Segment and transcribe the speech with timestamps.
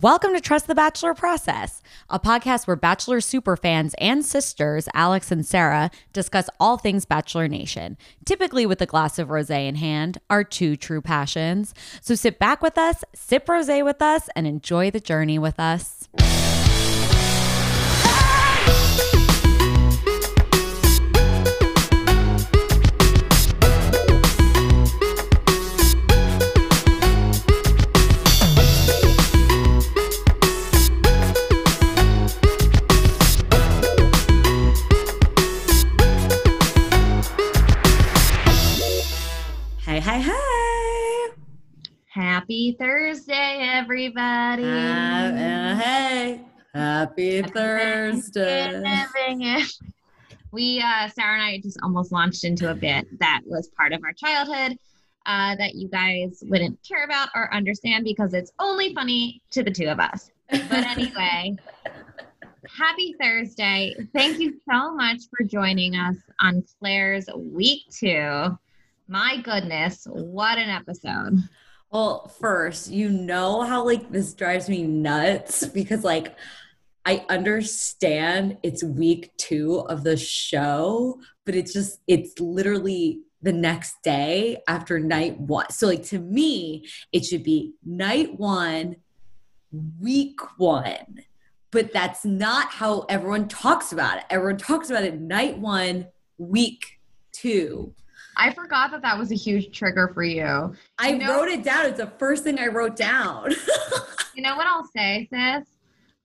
[0.00, 5.44] Welcome to Trust the Bachelor Process, a podcast where Bachelor superfans and sisters, Alex and
[5.44, 10.44] Sarah, discuss all things Bachelor Nation, typically with a glass of rose in hand, our
[10.44, 11.74] two true passions.
[12.00, 16.08] So sit back with us, sip rose with us, and enjoy the journey with us.
[42.12, 44.64] Happy Thursday, everybody.
[44.64, 46.42] Uh, hey.
[46.74, 48.82] Happy Thursday.
[50.52, 54.02] We, uh, Sarah and I just almost launched into a bit that was part of
[54.04, 54.76] our childhood
[55.24, 59.70] uh, that you guys wouldn't care about or understand because it's only funny to the
[59.70, 60.30] two of us.
[60.50, 61.56] But anyway,
[62.78, 63.96] happy Thursday.
[64.14, 68.58] Thank you so much for joining us on Claire's week two.
[69.08, 71.38] My goodness, what an episode.
[71.92, 76.34] Well, first, you know how like this drives me nuts because like
[77.04, 83.96] I understand it's week two of the show, but it's just it's literally the next
[84.02, 85.68] day after night one.
[85.70, 88.96] So like to me, it should be night one,
[90.00, 91.20] week one.
[91.72, 94.24] But that's not how everyone talks about it.
[94.30, 96.06] Everyone talks about it night one,
[96.38, 97.00] week
[97.32, 97.94] two.
[98.42, 100.74] I forgot that that was a huge trigger for you.
[100.98, 101.86] I You know- wrote it down.
[101.86, 103.52] It's the first thing I wrote down.
[104.34, 105.68] You know what I'll say, sis?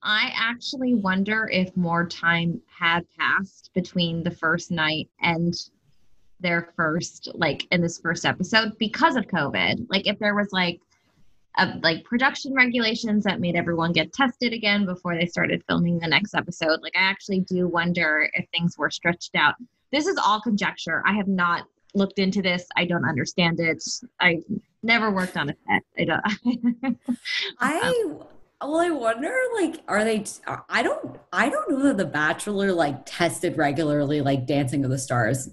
[0.02, 5.52] I actually wonder if more time had passed between the first night and
[6.40, 9.88] their first, like in this first episode because of COVID.
[9.90, 10.80] Like if there was like
[11.58, 16.08] a, like production regulations that made everyone get tested again before they started filming the
[16.08, 16.80] next episode.
[16.80, 19.54] Like I actually do wonder if things were stretched out.
[19.92, 21.02] This is all conjecture.
[21.06, 22.66] I have not looked into this.
[22.76, 23.82] I don't understand it.
[24.20, 24.42] I
[24.82, 25.82] never worked on a set.
[25.98, 26.98] I don't.
[27.58, 28.24] I um,
[28.60, 30.24] well, I wonder like, are they?
[30.68, 31.18] I don't.
[31.32, 35.50] I don't know that The Bachelor like tested regularly, like Dancing with the Stars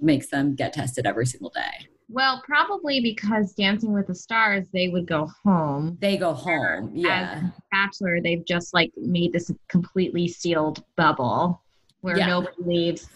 [0.00, 1.86] makes them get tested every single day.
[2.12, 5.96] Well, probably because Dancing with the Stars, they would go home.
[6.00, 6.90] They go home.
[6.92, 7.40] Yeah.
[7.44, 11.62] As Bachelor, they've just like made this completely sealed bubble
[12.00, 12.26] where Yeah.
[12.26, 13.08] nobody leaves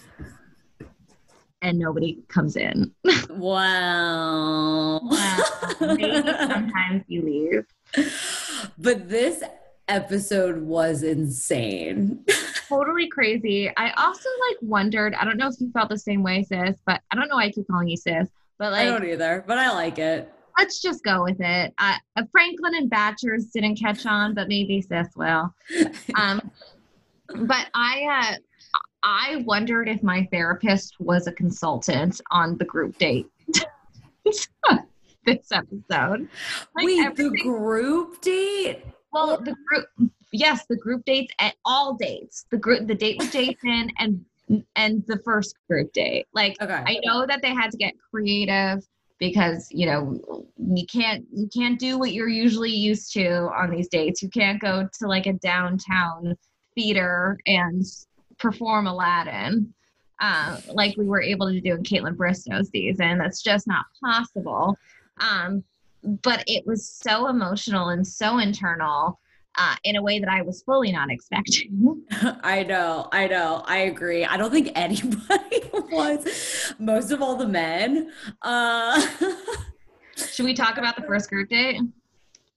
[1.65, 2.95] and nobody comes in.
[3.31, 5.01] Wow.
[5.81, 7.65] Maybe sometimes you leave.
[8.79, 9.43] but this
[9.89, 12.23] episode was insane.
[12.69, 13.71] Totally crazy.
[13.77, 17.01] I also like wondered, I don't know if you felt the same way, sis, but
[17.11, 19.71] I don't know why I keep calling you sis, but I don't either, but I
[19.73, 20.31] like it.
[20.59, 21.73] let's just go with it.
[21.79, 21.95] Uh,
[22.31, 25.53] Franklin and Batchers didn't catch on, but maybe sis will.
[26.19, 26.51] Um,
[27.47, 28.37] but I, uh,
[29.05, 33.27] I wondered if my therapist was a consultant on the group date.
[35.27, 36.29] this episode.
[36.75, 38.83] Like Wait, the group date?
[39.13, 42.47] well, the group, yes, the group dates at all dates.
[42.51, 44.25] The group, the date with Jason and
[44.77, 46.27] and the first group date.
[46.35, 46.83] Like Okay.
[46.87, 48.87] I know that they had to get creative
[49.19, 53.89] because you know you can't you can't do what you're usually used to on these
[53.89, 54.23] dates.
[54.23, 56.37] You can't go to like a downtown
[56.75, 57.85] theater and
[58.39, 59.75] perform Aladdin
[60.21, 63.19] uh, like we were able to do in Kaitlyn Bristowe's season.
[63.19, 64.77] That's just not possible.
[65.19, 65.65] Um,
[66.23, 69.21] but it was so emotional and so internal
[69.57, 72.03] uh, in a way that I was fully not expecting.
[72.43, 74.25] I know, I know, I agree.
[74.25, 76.75] I don't think anybody was.
[76.79, 78.11] Most of all the men.
[78.43, 79.07] Uh,
[80.17, 81.81] Should we talk about the first group date?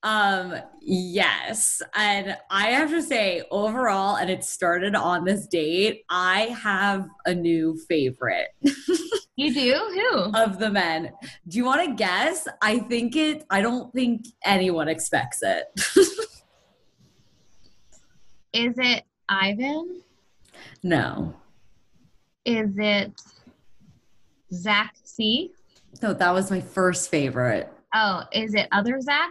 [0.03, 6.03] Um, yes, and I have to say, overall, and it started on this date.
[6.09, 8.49] I have a new favorite
[9.35, 9.73] You do?
[9.73, 10.31] Who?
[10.35, 11.11] of the men.
[11.47, 12.47] Do you want to guess?
[12.61, 13.45] I think it.
[13.51, 15.65] I don't think anyone expects it.
[18.53, 20.01] Is it Ivan?
[20.83, 21.35] no,
[22.45, 23.11] Is it
[24.53, 25.51] Zach C?
[26.01, 27.71] no, that was my first favorite.
[27.93, 29.29] Oh, is it other Zach?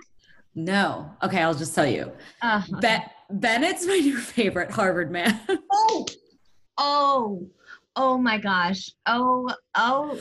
[0.56, 2.10] No, okay, I'll just tell you.
[2.40, 5.38] Uh, Be- Bennett's my new favorite Harvard man.
[5.70, 6.06] oh,
[6.78, 7.46] oh,
[7.94, 8.90] oh my gosh.
[9.04, 10.18] Oh, oh,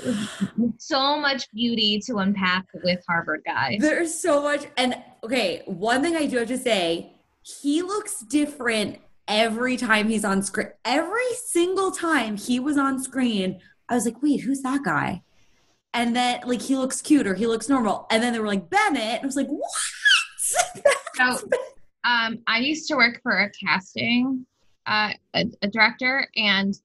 [0.77, 3.77] so much beauty to unpack with Harvard guys.
[3.79, 4.65] There's so much.
[4.75, 8.99] And okay, one thing I do have to say, he looks different
[9.29, 10.67] every time he's on screen.
[10.83, 15.21] Every single time he was on screen, I was like, wait, who's that guy?
[15.93, 18.05] And then like he looks cute or he looks normal.
[18.11, 19.15] And then they were like, Bennett.
[19.15, 19.71] And I was like, what?
[21.15, 21.49] So,
[22.03, 24.45] Um, I used to work for a casting
[24.85, 26.79] uh, a, a director, and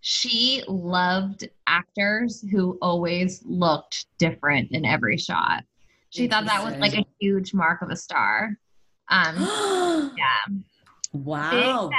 [0.00, 5.64] she loved actors who always looked different in every shot.
[6.10, 8.56] She thought that was like a huge mark of a star.
[9.08, 9.36] Um,
[10.16, 10.54] yeah.
[11.12, 11.90] Wow.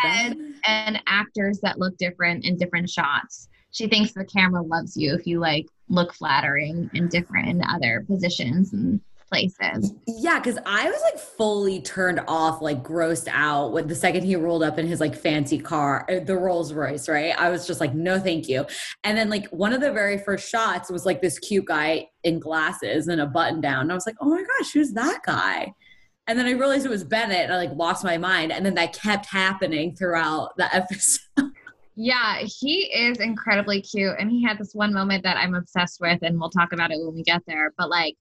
[0.66, 3.50] And actors that look different in different shots.
[3.72, 8.06] She thinks the camera loves you if you like look flattering and different in other
[8.08, 9.94] positions and places.
[10.08, 14.36] Yeah, because I was like fully turned off, like grossed out when the second he
[14.36, 17.38] rolled up in his like fancy car, uh, the Rolls Royce, right?
[17.38, 18.66] I was just like, no, thank you.
[19.04, 22.40] And then like one of the very first shots was like this cute guy in
[22.40, 23.82] glasses and a button down.
[23.82, 25.74] And I was like, oh my gosh, who's that guy?
[26.28, 28.52] And then I realized it was Bennett and I like lost my mind.
[28.52, 31.52] And then that kept happening throughout the episode.
[32.00, 34.14] Yeah, he is incredibly cute.
[34.20, 37.00] And he had this one moment that I'm obsessed with, and we'll talk about it
[37.00, 37.74] when we get there.
[37.76, 38.16] But like,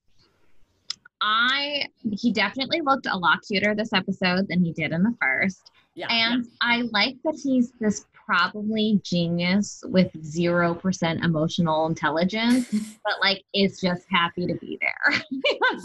[1.20, 5.70] I, he definitely looked a lot cuter this episode than he did in the first.
[5.94, 6.08] Yeah.
[6.10, 6.50] And yeah.
[6.60, 12.68] I like that he's this probably genius with 0% emotional intelligence,
[13.04, 15.22] but like is just happy to be there.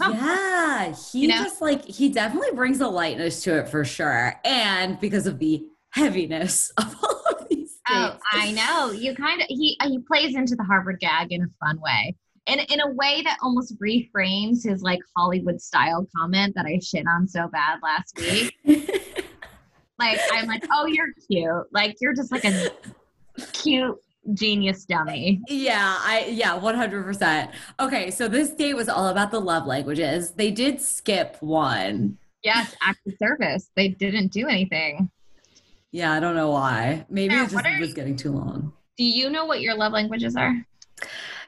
[0.00, 0.94] yeah.
[0.94, 1.36] He you know?
[1.36, 4.38] just like, he definitely brings a lightness to it for sure.
[4.44, 8.22] And because of the heaviness of all of these oh, things.
[8.34, 8.90] Oh, I know.
[8.90, 12.58] You kind of, he, he plays into the Harvard gag in a fun way in
[12.58, 17.28] in a way that almost reframes his like Hollywood style comment that I shit on
[17.28, 18.56] so bad last week.
[19.98, 21.66] like I'm like, oh, you're cute.
[21.72, 22.70] Like you're just like a
[23.52, 23.96] cute
[24.34, 25.40] genius dummy.
[25.48, 27.52] Yeah, I yeah, 100%.
[27.80, 30.32] Okay, so this date was all about the love languages.
[30.32, 32.18] They did skip one.
[32.42, 33.70] Yes, acts of service.
[33.76, 35.10] They didn't do anything.
[35.92, 37.06] Yeah, I don't know why.
[37.08, 38.72] Maybe it just was getting too long.
[38.96, 40.54] Do you know what your love languages are?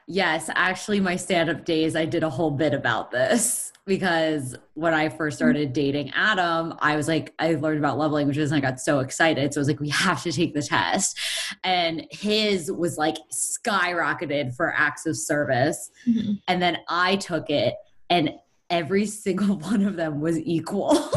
[0.07, 4.93] Yes, actually, my stand up days, I did a whole bit about this because when
[4.93, 8.61] I first started dating Adam, I was like, I learned about love languages and I
[8.67, 9.53] got so excited.
[9.53, 11.19] So I was like, we have to take the test.
[11.63, 15.89] And his was like skyrocketed for acts of service.
[16.07, 16.33] Mm-hmm.
[16.47, 17.73] And then I took it,
[18.09, 18.31] and
[18.69, 20.93] every single one of them was equal.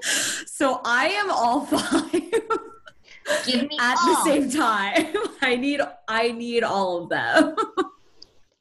[0.00, 2.22] so I am all five.
[3.46, 4.06] Give me at all.
[4.06, 5.14] the same time.
[5.42, 7.54] I need I need all of them.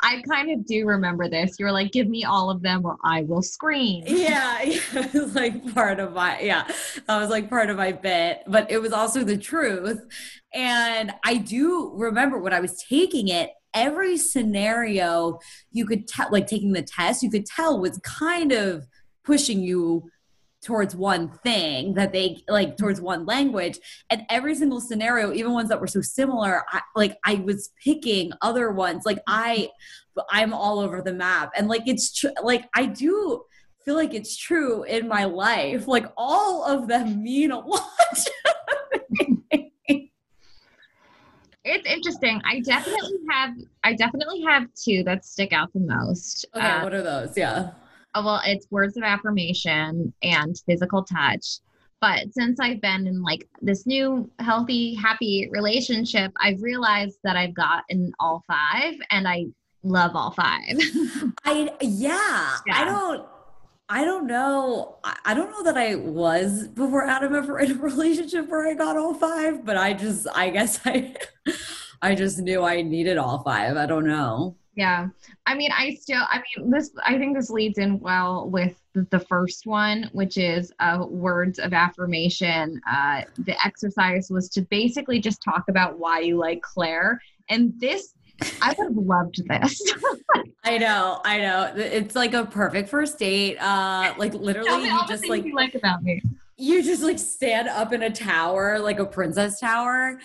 [0.01, 1.55] I kind of do remember this.
[1.57, 5.13] You were like, "Give me all of them, or I will scream." Yeah, yeah, it
[5.13, 6.67] was like part of my yeah,
[7.07, 10.01] that was like part of my bit, but it was also the truth.
[10.53, 15.39] And I do remember when I was taking it, every scenario
[15.71, 18.85] you could tell, like taking the test, you could tell was kind of
[19.23, 20.09] pushing you
[20.63, 23.79] towards one thing that they like towards one language.
[24.09, 28.31] And every single scenario even ones that were so similar I, like i was picking
[28.41, 29.03] other ones.
[29.05, 29.69] Like i
[30.31, 31.51] i'm all over the map.
[31.55, 33.43] And like it's true like i do
[33.85, 35.87] feel like it's true in my life.
[35.87, 37.83] Like all of them mean a lot.
[41.65, 42.41] It's interesting.
[42.43, 43.51] I definitely have
[43.85, 46.45] i definitely have two that stick out the most.
[46.53, 47.37] Okay uh, what are those?
[47.37, 47.71] Yeah
[48.15, 51.59] Oh, well, it's words of affirmation and physical touch.
[51.99, 57.53] But since I've been in like this new healthy, happy relationship, I've realized that I've
[57.53, 59.45] gotten all five and I
[59.83, 60.77] love all five.
[61.45, 63.25] I yeah, yeah, I don't
[63.89, 64.97] I don't know.
[65.23, 68.97] I don't know that I was before Adam ever in a relationship where I got
[68.97, 71.15] all five, but I just I guess I
[72.01, 73.77] I just knew I needed all five.
[73.77, 74.57] I don't know.
[74.75, 75.07] Yeah.
[75.45, 79.19] I mean, I still, I mean, this, I think this leads in well with the
[79.19, 82.81] first one, which is uh, words of affirmation.
[82.89, 87.21] Uh, the exercise was to basically just talk about why you like Claire.
[87.49, 88.15] And this,
[88.61, 89.93] I would have loved this.
[90.63, 91.71] I know, I know.
[91.75, 93.57] It's like a perfect first date.
[93.57, 96.21] Uh, like literally, you just like, you like about me.
[96.57, 100.19] You just like stand up in a tower, like a princess tower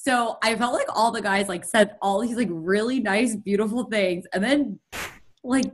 [0.00, 3.84] so I felt like all the guys like said all these like really nice, beautiful
[3.84, 4.26] things.
[4.32, 4.78] And then
[5.42, 5.72] like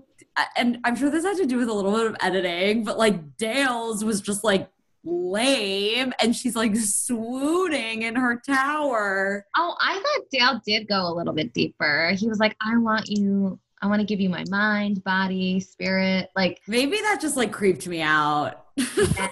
[0.56, 3.36] and I'm sure this had to do with a little bit of editing, but like
[3.36, 4.70] Dale's was just like
[5.04, 9.46] lame and she's like swooning in her tower.
[9.58, 12.12] Oh, I thought Dale did go a little bit deeper.
[12.16, 16.30] He was like, I want you, I want to give you my mind, body, spirit.
[16.34, 18.64] Like maybe that just like creeped me out.
[18.96, 19.28] yeah,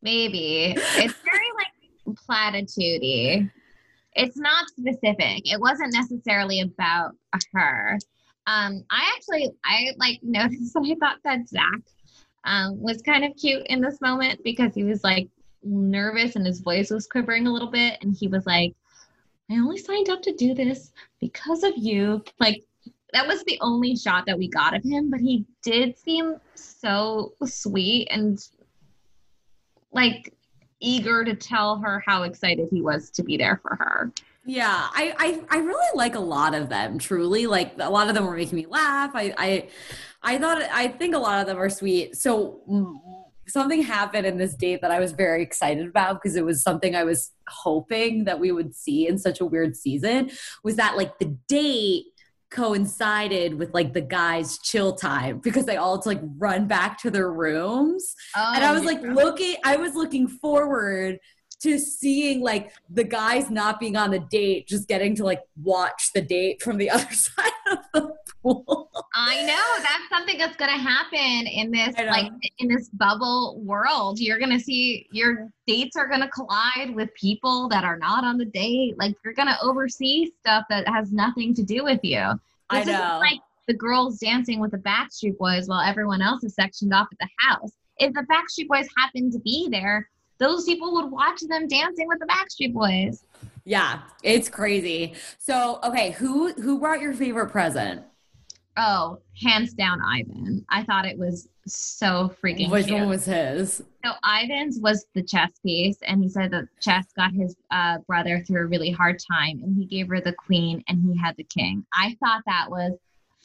[0.00, 0.74] maybe.
[0.74, 3.50] It's very like platitudey
[4.16, 5.42] it's not specific.
[5.44, 7.12] It wasn't necessarily about
[7.52, 7.98] her.
[8.46, 11.80] Um, I actually I like noticed that I thought that Zach
[12.44, 15.28] um, was kind of cute in this moment because he was like
[15.62, 18.74] nervous and his voice was quivering a little bit, and he was like,
[19.50, 22.64] "I only signed up to do this because of you." Like
[23.12, 27.34] that was the only shot that we got of him, but he did seem so
[27.44, 28.38] sweet and
[29.92, 30.32] like
[30.80, 34.12] eager to tell her how excited he was to be there for her.
[34.44, 36.98] Yeah, I, I I really like a lot of them.
[36.98, 39.10] Truly, like a lot of them were making me laugh.
[39.14, 39.68] I I
[40.22, 42.16] I thought I think a lot of them are sweet.
[42.16, 42.60] So
[43.48, 46.94] something happened in this date that I was very excited about because it was something
[46.94, 50.30] I was hoping that we would see in such a weird season.
[50.62, 52.06] Was that like the date
[52.50, 57.10] coincided with like the guys chill time because they all to like run back to
[57.10, 58.14] their rooms.
[58.36, 61.18] Oh, and i oh, was like looking i was looking forward
[61.60, 66.12] to seeing like the guys not being on the date just getting to like watch
[66.12, 70.70] the date from the other side of the pool I know that's something that's going
[70.70, 74.18] to happen in this like in this bubble world.
[74.18, 78.24] You're going to see your dates are going to collide with people that are not
[78.24, 78.98] on the date.
[78.98, 82.20] Like you're going to oversee stuff that has nothing to do with you.
[82.68, 83.18] I This isn't know.
[83.20, 87.18] like the girls dancing with the Backstreet Boys while everyone else is sectioned off at
[87.18, 87.72] the house.
[87.98, 92.18] If the Backstreet Boys happen to be there, those people would watch them dancing with
[92.20, 93.24] the Backstreet Boys.
[93.64, 98.02] yeah it's crazy so okay who who brought your favorite present
[98.78, 100.62] Oh, hands down, Ivan.
[100.68, 102.98] I thought it was so freaking which cute.
[102.98, 107.32] one was his So Ivan's was the chess piece, and he said that chess got
[107.32, 111.02] his uh, brother through a really hard time, and he gave her the queen, and
[111.02, 111.86] he had the king.
[111.94, 112.92] I thought that was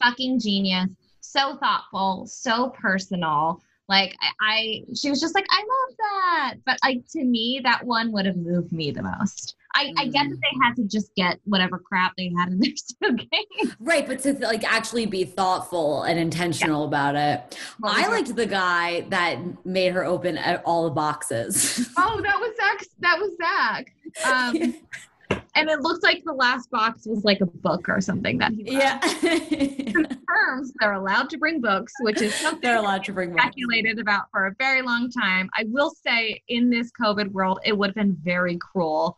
[0.03, 0.89] fucking genius,
[1.21, 3.61] so thoughtful, so personal.
[3.91, 6.55] Like I, I she was just like, I love that.
[6.65, 9.55] But like to me, that one would have moved me the most.
[9.73, 12.71] I, I get that they had to just get whatever crap they had in their
[12.75, 13.75] suitcase.
[13.79, 18.45] right but to like actually be thoughtful and intentional about it was i liked the
[18.45, 22.85] guy that made her open all the boxes Oh, that was Zach.
[22.99, 23.93] That was Zach.
[24.25, 24.75] Um,
[25.55, 28.71] and it looks like the last box was like a book or something that he
[28.77, 28.99] yeah
[30.31, 33.43] Terms they're allowed to bring books, which is something they're allowed to bring books.
[33.43, 35.49] speculated about for a very long time.
[35.57, 39.17] I will say, in this COVID world, it would have been very cruel.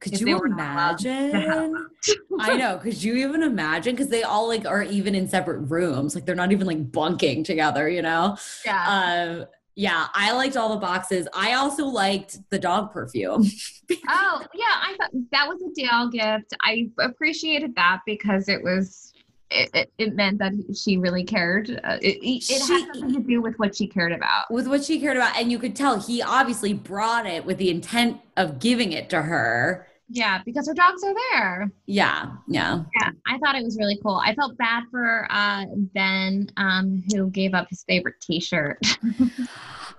[0.00, 1.86] Could you they were not allowed to have imagine?
[2.40, 2.78] I know.
[2.78, 3.94] Could you even imagine?
[3.94, 6.14] Because they all like are even in separate rooms.
[6.14, 7.88] Like they're not even like bunking together.
[7.88, 8.36] You know.
[8.64, 9.40] Yeah.
[9.40, 9.46] Um.
[9.80, 11.26] Yeah, I liked all the boxes.
[11.32, 13.46] I also liked the dog perfume.
[14.10, 14.66] oh, yeah.
[14.66, 16.52] I thought that was a Dale gift.
[16.62, 19.14] I appreciated that because it was.
[19.52, 21.70] It, it, it meant that she really cared.
[21.82, 24.50] Uh, it it, She- had something to do with what she cared about.
[24.50, 27.70] with what she cared about, and you could tell he obviously brought it with the
[27.70, 29.88] intent of giving it to her.
[30.12, 31.70] Yeah, because her dogs are there.
[31.86, 32.82] Yeah, yeah.
[33.00, 34.20] Yeah, I thought it was really cool.
[34.24, 38.78] I felt bad for uh, Ben, um, who gave up his favorite T-shirt.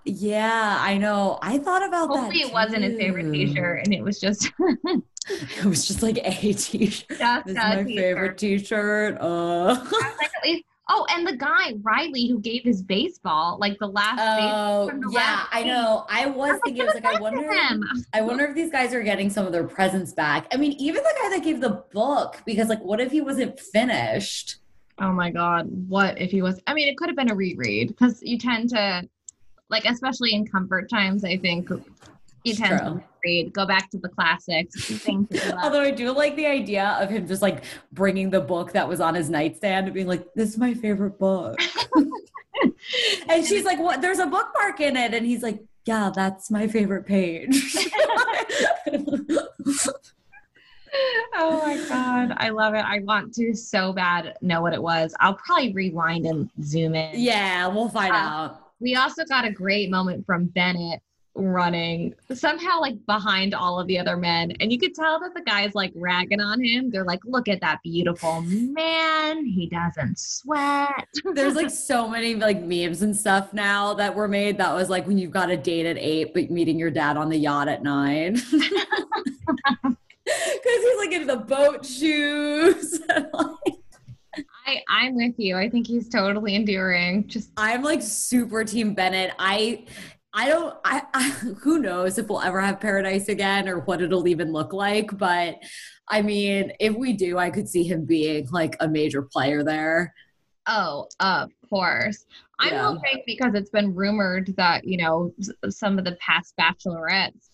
[0.04, 1.38] Yeah, I know.
[1.44, 2.22] I thought about that.
[2.22, 3.32] Hopefully, it wasn't his favorite.
[3.32, 4.50] T-shirt, and it was just
[5.30, 7.08] It was just like a t-shirt.
[7.08, 7.88] This is my t-shirt.
[7.88, 9.18] favorite t-shirt.
[9.22, 9.26] Uh.
[9.26, 10.64] I was like, at least.
[10.94, 14.20] Oh, and the guy Riley who gave his baseball, like the last.
[14.20, 16.06] Oh, from the yeah, last I know.
[16.10, 17.84] I was I thinking, I was like, like, I wonder, him."
[18.14, 20.48] I wonder if these guys are getting some of their presents back.
[20.52, 23.58] I mean, even the guy that gave the book, because like, what if he wasn't
[23.58, 24.58] finished?
[25.00, 26.60] Oh my God, what if he was?
[26.68, 29.08] I mean, it could have been a reread because you tend to,
[29.70, 31.24] like, especially in comfort times.
[31.24, 31.82] I think you
[32.44, 32.90] It's tend true.
[33.00, 35.60] to read, go back to the classics, things that you love.
[35.64, 39.00] Although I do like the idea of him just like bringing the book that was
[39.02, 41.58] on his nightstand and being like, "This is my favorite book,"
[43.30, 44.02] and she's like, "What?
[44.02, 47.76] There's a bookmark in it," and he's like, "Yeah, that's my favorite page."
[51.36, 52.84] oh my god, I love it.
[52.84, 55.14] I want to so bad know what it was.
[55.20, 57.20] I'll probably rewind and zoom in.
[57.20, 58.68] yeah, we'll find Uh, out.
[58.80, 61.02] We also got a great moment from Bennett
[61.34, 65.42] running somehow like behind all of the other men and you could tell that the
[65.42, 71.08] guys like ragging on him they're like look at that beautiful man he doesn't sweat
[71.34, 75.08] There's like so many like memes and stuff now that were made that was like
[75.08, 77.84] when you've got a date at eight, but meeting your dad on the yacht at
[77.84, 78.42] nine.
[80.24, 83.02] Because he's like in the boat shoes.
[84.66, 89.34] i i'm with you i think he's totally endearing just I'm like super team Bennett.
[89.40, 89.86] I
[90.34, 91.30] I don't I, I
[91.62, 95.58] who knows if we'll ever have paradise again or what it'll even look like, but
[96.08, 100.14] I mean, if we do, I could see him being like a major player there.
[100.68, 102.26] Oh, of course.
[102.60, 102.88] I'm Yeah.
[102.94, 105.34] hoping because it's been rumored that, you know,
[105.70, 107.50] some of the past bachelorettes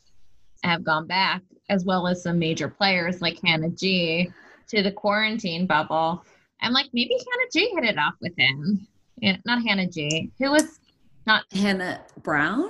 [0.63, 4.31] have gone back, as well as some major players like Hannah G
[4.69, 6.23] to the quarantine bubble.
[6.61, 8.87] I'm like, maybe Hannah G hit it off with him.
[9.17, 10.31] Yeah, not Hannah G.
[10.39, 10.79] Who was
[11.27, 12.69] not Hannah Brown?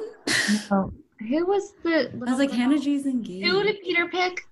[0.72, 3.48] oh, who was the I was like, Hannah G's engaged.
[3.48, 4.44] who did Peter pick?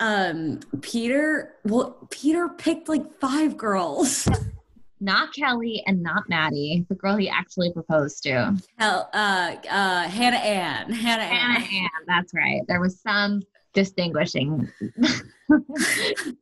[0.00, 4.28] um Peter well Peter picked like five girls.
[5.00, 8.56] not Kelly and not Maddie, the girl he actually proposed to.
[8.78, 10.92] Hell, uh, uh, Hannah Ann.
[10.92, 11.68] Hannah Hannah Ann.
[11.72, 12.62] Ann, that's right.
[12.66, 13.42] There was some
[13.74, 14.68] distinguishing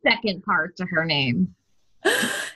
[0.02, 1.54] second part to her name.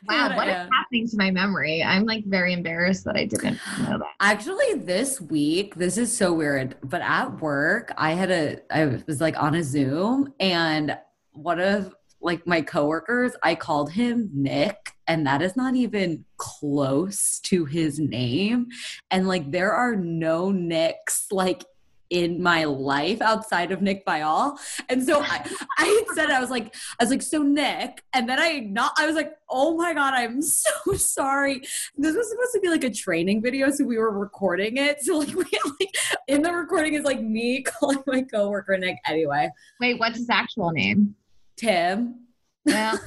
[0.08, 1.82] Wow, what is happening to my memory?
[1.82, 4.14] I'm like very embarrassed that I didn't know that.
[4.18, 9.20] Actually, this week, this is so weird, but at work, I had a, I was
[9.20, 10.96] like on a Zoom and
[11.32, 17.40] one of like my coworkers, I called him Nick, and that is not even close
[17.44, 18.68] to his name.
[19.10, 21.64] And like, there are no Nicks like
[22.10, 24.58] in my life outside of Nick Viall.
[24.88, 25.48] And so I,
[25.78, 29.06] I said, I was like, I was like, so Nick, and then I not, I
[29.06, 31.62] was like, oh my God, I'm so sorry
[31.96, 35.02] this was supposed to be like a training video, so we were recording it.
[35.02, 35.94] So like we like
[36.28, 39.50] in the recording is like me calling my coworker Nick anyway.
[39.80, 41.14] Wait, what's his actual name?
[41.56, 42.26] Tim.
[42.64, 43.00] Well,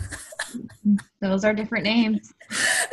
[1.22, 2.33] those are different names.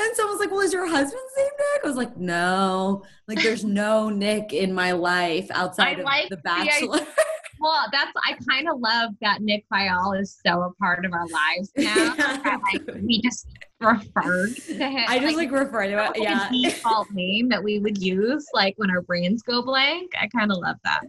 [0.00, 1.84] And someone's like, Well, is your husband's name Nick?
[1.84, 3.02] I was like, No.
[3.28, 7.00] Like there's no Nick in my life outside I of like the the bachelor.
[7.62, 11.26] Well, that's I kind of love that Nick Viall is so a part of our
[11.28, 12.14] lives now.
[12.16, 13.48] Yeah, like we just
[13.82, 15.04] referred to him.
[15.06, 15.96] I just like, refer to it.
[15.96, 16.48] like Yeah.
[16.48, 20.10] a default name that we would use like when our brains go blank.
[20.18, 21.00] I kind of love that.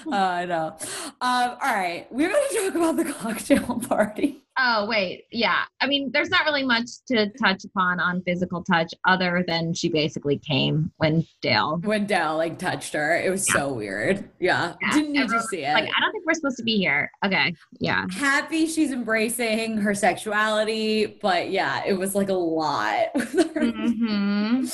[0.10, 0.74] Uh, I know.
[1.20, 2.06] Um, all right.
[2.10, 4.42] We're gonna talk about the cocktail party.
[4.60, 5.62] Oh wait, yeah.
[5.80, 9.88] I mean, there's not really much to touch upon on physical touch other than she
[9.88, 11.78] basically came when Dale.
[11.84, 13.16] When Dell like touched her.
[13.16, 14.28] It was so weird.
[14.40, 14.74] Yeah.
[14.82, 15.72] Yeah, Didn't need to see it.
[15.74, 17.10] Like, I don't think we're supposed to be here.
[17.24, 18.06] Okay, yeah.
[18.10, 23.08] happy she's embracing her sexuality, but yeah, it was like a lot.
[23.16, 24.66] hmm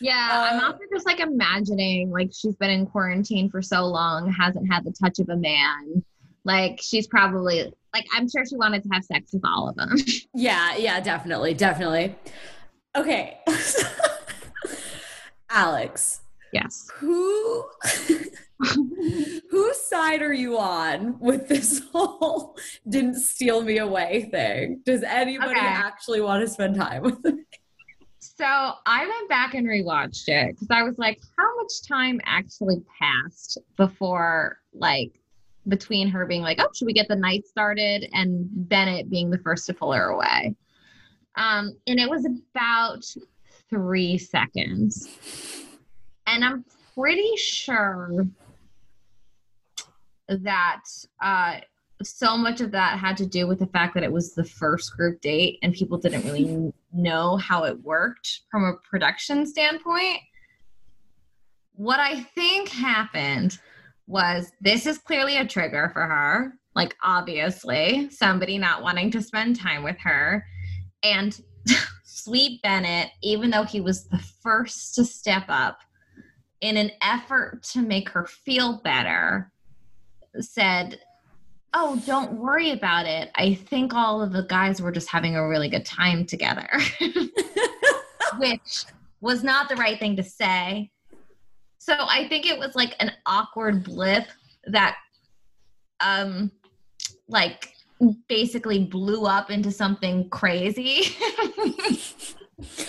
[0.00, 4.32] Yeah, I'm Uh, also just like imagining like she's been in quarantine for so long,
[4.32, 6.02] hasn't had the touch of a man.
[6.44, 9.96] Like she's probably like I'm sure she wanted to have sex with all of them.
[10.34, 12.14] yeah, yeah, definitely, definitely.
[12.96, 13.38] Okay.
[15.50, 16.20] Alex,
[16.52, 16.88] yes.
[16.94, 17.64] who
[19.50, 22.56] whose side are you on with this whole
[22.88, 24.80] didn't steal me away thing?
[24.84, 25.60] Does anybody Okay.
[25.60, 27.42] actually want to spend time with me?
[28.20, 28.44] So
[28.86, 33.58] I went back and rewatched it because I was like, how much time actually passed
[33.76, 35.10] before like
[35.68, 39.38] between her being like, oh, should we get the night started and Bennett being the
[39.38, 40.54] first to pull her away.
[41.36, 43.04] Um, and it was about
[43.68, 45.08] three seconds.
[46.26, 48.26] And I'm pretty sure
[50.28, 50.82] that
[51.20, 51.58] uh
[52.02, 54.96] so much of that had to do with the fact that it was the first
[54.96, 60.18] group date and people didn't really know how it worked from a production standpoint.
[61.74, 63.58] What I think happened
[64.10, 66.54] was this is clearly a trigger for her.
[66.74, 70.44] Like, obviously, somebody not wanting to spend time with her.
[71.02, 71.40] And
[72.04, 75.78] Sweet Bennett, even though he was the first to step up
[76.60, 79.50] in an effort to make her feel better,
[80.40, 81.00] said,
[81.72, 83.30] Oh, don't worry about it.
[83.36, 86.68] I think all of the guys were just having a really good time together,
[88.38, 88.86] which
[89.20, 90.90] was not the right thing to say.
[91.80, 94.26] So I think it was like an awkward blip
[94.66, 94.96] that,
[96.00, 96.50] um,
[97.26, 97.72] like
[98.28, 101.16] basically blew up into something crazy
[102.58, 102.84] because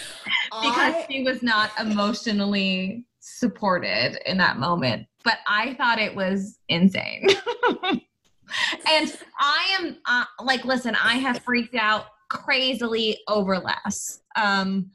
[0.51, 5.07] I- she was not emotionally supported in that moment.
[5.23, 7.29] But I thought it was insane.
[7.79, 14.21] and I am uh, like, listen, I have freaked out crazily over less.
[14.35, 14.91] Um,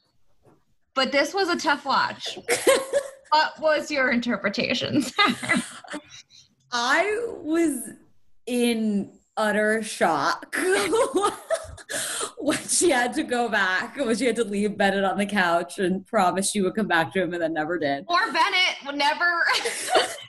[0.95, 2.39] but this was a tough watch.
[3.31, 5.05] what was your interpretation?
[6.73, 7.91] I was
[8.47, 10.57] in utter shock
[12.39, 15.79] when she had to go back, when she had to leave Bennett on the couch
[15.79, 18.05] and promise she would come back to him and then never did.
[18.09, 19.45] Or Bennett would never.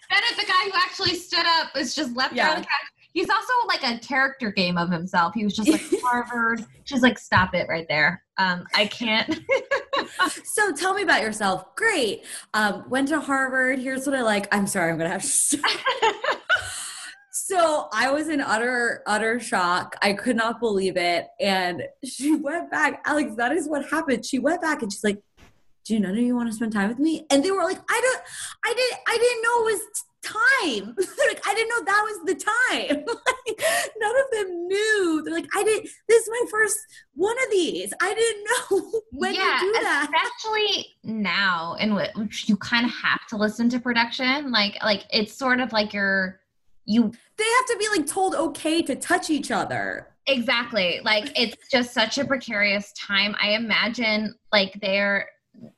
[0.10, 2.97] Bennett, the guy who actually stood up, was just left there on the couch.
[3.18, 5.34] He's also like a character game of himself.
[5.34, 6.64] He was just like Harvard.
[6.84, 8.22] She's like, stop it right there.
[8.38, 9.40] Um, I can't.
[10.44, 11.76] So tell me about yourself.
[11.76, 12.24] Great.
[12.54, 13.80] Um, went to Harvard.
[13.80, 14.48] Here's what I like.
[14.54, 15.62] I'm sorry, I'm gonna have to.
[17.32, 19.96] So I was in utter, utter shock.
[20.02, 21.28] I could not believe it.
[21.40, 23.02] And she went back.
[23.06, 24.26] Alex, that is what happened.
[24.26, 25.22] She went back and she's like,
[25.88, 27.26] Do none of you want to spend time with me?
[27.30, 28.21] And they were like, I don't,
[28.65, 29.82] I didn't, I didn't know it was
[30.21, 30.95] time.
[31.28, 33.06] Like, I didn't know that was the time.
[33.06, 33.63] like,
[34.00, 35.21] none of them knew.
[35.23, 36.78] They're like, I didn't, this is my first
[37.15, 37.93] one of these.
[38.02, 40.10] I didn't know when yeah, to do that.
[40.10, 44.52] especially now in which you kind of have to listen to production.
[44.52, 46.39] Like, like it's sort of like you're
[46.86, 50.08] you They have to be like told okay to touch each other.
[50.28, 51.02] Exactly.
[51.04, 53.36] Like it's just such a precarious time.
[53.41, 55.28] I imagine like they're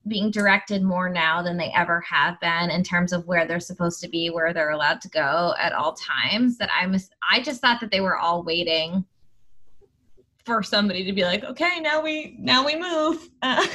[0.08, 4.02] being directed more now than they ever have been in terms of where they're supposed
[4.02, 6.58] to be, where they're allowed to go at all times.
[6.58, 9.06] That I was I just thought that they were all waiting
[10.46, 13.30] for somebody to be like, okay, now we now we move.
[13.42, 13.66] Uh,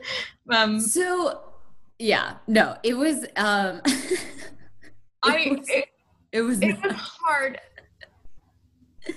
[0.50, 1.42] um, so
[1.98, 4.20] yeah, no, it was um it
[5.22, 5.84] I was, it,
[6.32, 7.60] it was it was hard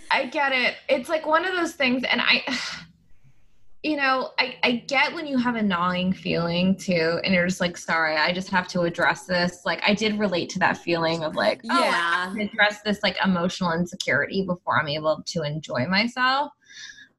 [0.10, 0.76] I get it.
[0.90, 2.44] It's like one of those things, and I,
[3.84, 7.62] you know, I, I get when you have a gnawing feeling too, and you're just
[7.62, 9.62] like, sorry, I just have to address this.
[9.66, 13.74] Like, I did relate to that feeling of like, oh, yeah, address this like emotional
[13.74, 16.52] insecurity before I'm able to enjoy myself.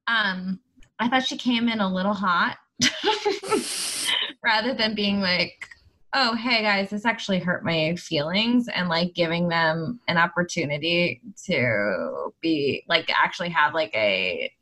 [0.06, 0.60] Um,
[1.00, 2.58] I thought she came in a little hot
[4.44, 5.68] rather than being like,
[6.14, 12.30] oh hey guys this actually hurt my feelings and like giving them an opportunity to
[12.42, 14.52] be like actually have like a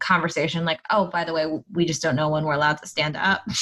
[0.00, 3.16] conversation like oh by the way we just don't know when we're allowed to stand
[3.16, 3.42] up.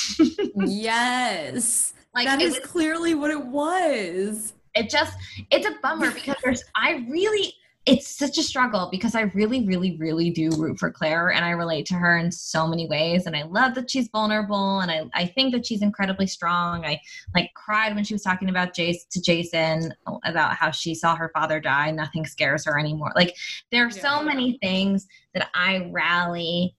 [0.57, 1.95] Yes.
[2.15, 4.53] Like that is was, clearly what it was.
[4.75, 5.17] It just
[5.51, 7.55] it's a bummer because there's i really
[7.87, 11.51] it's such a struggle because I really, really, really do root for Claire and I
[11.51, 13.27] relate to her in so many ways.
[13.27, 16.87] And I love that she's vulnerable and I, I think that she's incredibly strong.
[16.87, 16.99] I
[17.35, 19.93] like cried when she was talking about Jace to Jason
[20.25, 21.91] about how she saw her father die.
[21.91, 23.13] Nothing scares her anymore.
[23.15, 23.37] Like
[23.71, 24.03] there are yeah.
[24.03, 26.75] so many things that I rally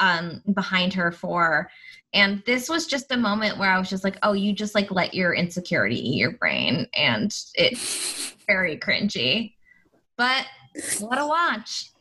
[0.00, 1.70] um behind her for
[2.12, 4.90] and this was just a moment where i was just like oh you just like
[4.90, 9.52] let your insecurity eat your brain and it's very cringy
[10.20, 10.44] but
[10.98, 11.92] what a watch.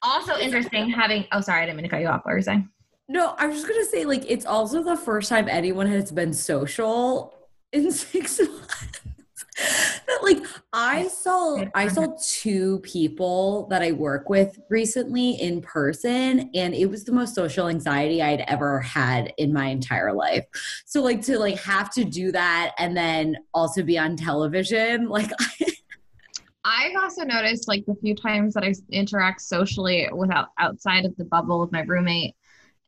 [0.00, 1.26] Also interesting having.
[1.32, 2.24] Oh, sorry, I didn't mean to cut you off.
[2.24, 2.66] What were you saying?
[3.10, 6.32] No, I was just gonna say like it's also the first time anyone has been
[6.32, 7.34] social
[7.74, 9.02] in six months.
[10.22, 16.74] like I saw I saw two people that I work with recently in person and
[16.74, 20.46] it was the most social anxiety I'd ever had in my entire life.
[20.86, 25.30] So like to like have to do that and then also be on television like
[25.38, 25.72] I
[26.64, 31.24] I've also noticed like the few times that I interact socially without outside of the
[31.24, 32.36] bubble with my roommate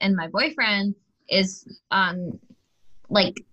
[0.01, 0.95] and my boyfriend
[1.29, 2.39] is um
[3.09, 3.45] like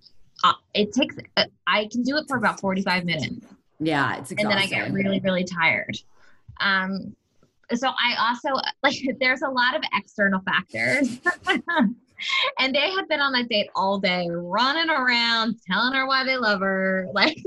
[0.44, 3.46] uh, it takes uh, I can do it for about 45 minutes.
[3.80, 4.40] Yeah, it's exhausting.
[4.40, 5.98] And then I get really really tired.
[6.60, 7.16] Um
[7.74, 11.20] so I also like there's a lot of external factors.
[12.60, 16.38] and they had been on that date all day, running around, telling her why they
[16.38, 17.08] love her.
[17.14, 17.44] Like,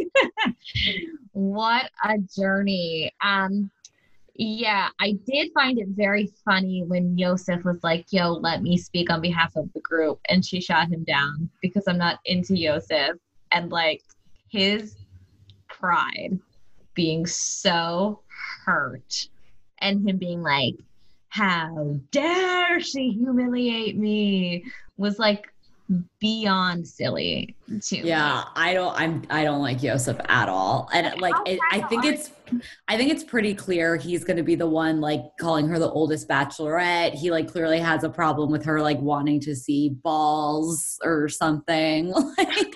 [1.32, 3.12] what a journey.
[3.20, 3.70] Um,
[4.36, 9.10] yeah, I did find it very funny when Yosef was like, yo, let me speak
[9.10, 10.20] on behalf of the group.
[10.28, 13.16] And she shot him down because I'm not into Yosef.
[13.52, 14.02] And like
[14.48, 14.96] his
[15.68, 16.38] pride
[16.94, 18.20] being so
[18.64, 19.28] hurt
[19.78, 20.76] and him being like,
[21.34, 24.64] how dare she humiliate me
[24.96, 25.52] was like
[26.20, 27.96] beyond silly too.
[27.96, 30.88] Yeah, I don't I'm I don't like Joseph at all.
[30.92, 32.30] And like it, I think it's
[32.86, 35.90] I think it's pretty clear he's going to be the one like calling her the
[35.90, 37.14] oldest bachelorette.
[37.14, 42.12] He like clearly has a problem with her like wanting to see balls or something.
[42.38, 42.74] like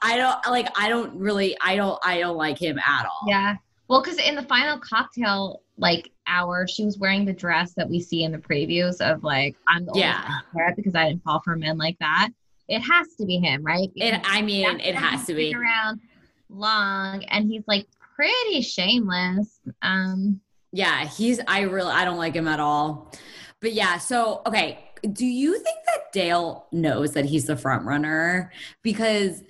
[0.00, 3.28] I don't like I don't really I don't I don't like him at all.
[3.28, 3.56] Yeah.
[3.92, 8.00] Well, cuz in the final cocktail like hour she was wearing the dress that we
[8.00, 10.38] see in the previews of like i'm the yeah.
[10.74, 12.30] because i didn't fall for men like that.
[12.68, 13.90] It has to be him right?
[13.94, 15.54] It, i mean it has to be.
[15.54, 16.00] around
[16.48, 20.40] long and he's like pretty shameless um.
[20.72, 23.12] Yeah he's i really i don't like him at all.
[23.60, 28.52] But yeah so okay do you think that dale knows that he's the front runner?
[28.82, 29.42] Because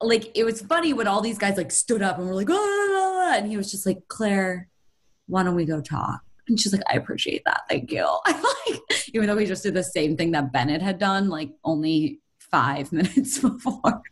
[0.00, 2.48] like it was funny when all these guys like stood up and were like
[3.24, 4.68] ah, and he was just like Claire,
[5.26, 6.20] why don't we go talk?
[6.48, 7.62] And she's like, I appreciate that.
[7.68, 8.06] Thank you.
[8.26, 8.80] I'm like,
[9.14, 12.92] even though we just did the same thing that Bennett had done, like only five
[12.92, 14.02] minutes before.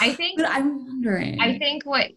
[0.00, 1.40] I think, but I'm wondering.
[1.40, 2.10] I think what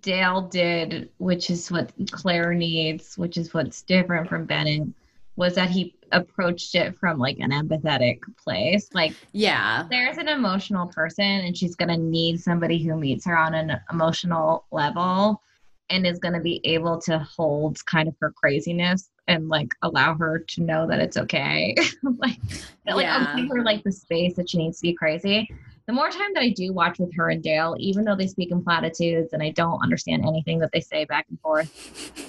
[0.00, 4.88] Dale did, which is what Claire needs, which is what's different from Bennett,
[5.36, 8.88] was that he approached it from like an empathetic place.
[8.92, 13.36] Like, yeah, there's an emotional person and she's going to need somebody who meets her
[13.36, 15.42] on an emotional level
[15.90, 20.14] and is going to be able to hold kind of her craziness and like allow
[20.14, 21.76] her to know that it's okay
[22.18, 22.38] like
[22.86, 23.26] like yeah.
[23.28, 25.48] I'll give her like the space that she needs to be crazy
[25.86, 28.50] the more time that i do watch with her and dale even though they speak
[28.50, 32.24] in platitudes and i don't understand anything that they say back and forth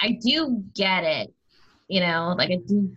[0.00, 1.34] i do get it
[1.88, 2.90] you know like i do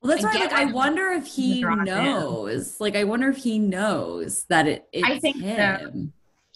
[0.00, 2.80] well, that's I why, like, I wonder if he knows.
[2.80, 4.88] Like, I wonder if he knows that it.
[5.04, 5.56] I think him.
[5.56, 6.12] So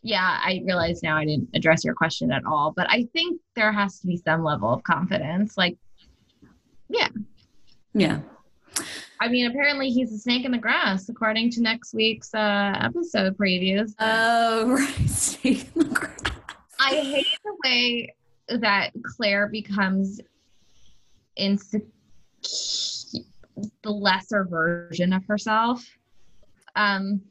[0.07, 3.73] yeah, I realize now I didn't address your question at all, but I think there
[3.73, 5.57] has to be some level of confidence.
[5.57, 5.77] Like,
[6.89, 7.09] yeah.
[7.93, 8.21] Yeah.
[9.21, 13.37] I mean, apparently he's a snake in the grass, according to next week's uh, episode
[13.37, 13.95] previews.
[13.99, 15.09] Oh, right.
[15.09, 16.21] Snake in the grass.
[16.79, 18.15] I hate the way
[18.49, 20.21] that Claire becomes
[21.37, 21.87] insecure,
[23.83, 25.85] the lesser version of herself.
[26.75, 27.23] Um,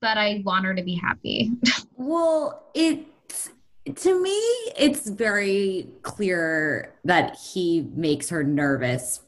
[0.00, 1.52] but I want her to be happy.
[1.96, 3.50] Well, it's
[3.94, 4.36] to me,
[4.76, 9.20] it's very clear that he makes her nervous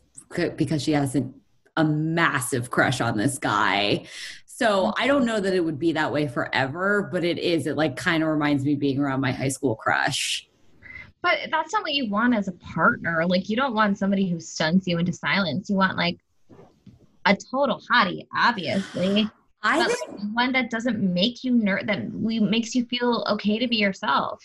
[0.56, 1.30] because she has a,
[1.76, 4.06] a massive crush on this guy.
[4.46, 7.66] So I don't know that it would be that way forever, but it is.
[7.66, 10.48] It like kind of reminds me being around my high school crush.
[11.26, 13.26] But that's not what you want as a partner.
[13.26, 15.68] Like, you don't want somebody who stuns you into silence.
[15.68, 16.18] You want like
[17.24, 19.28] a total hottie, obviously.
[19.60, 23.26] I but think like, one that doesn't make you ner that we makes you feel
[23.28, 24.40] okay to be yourself.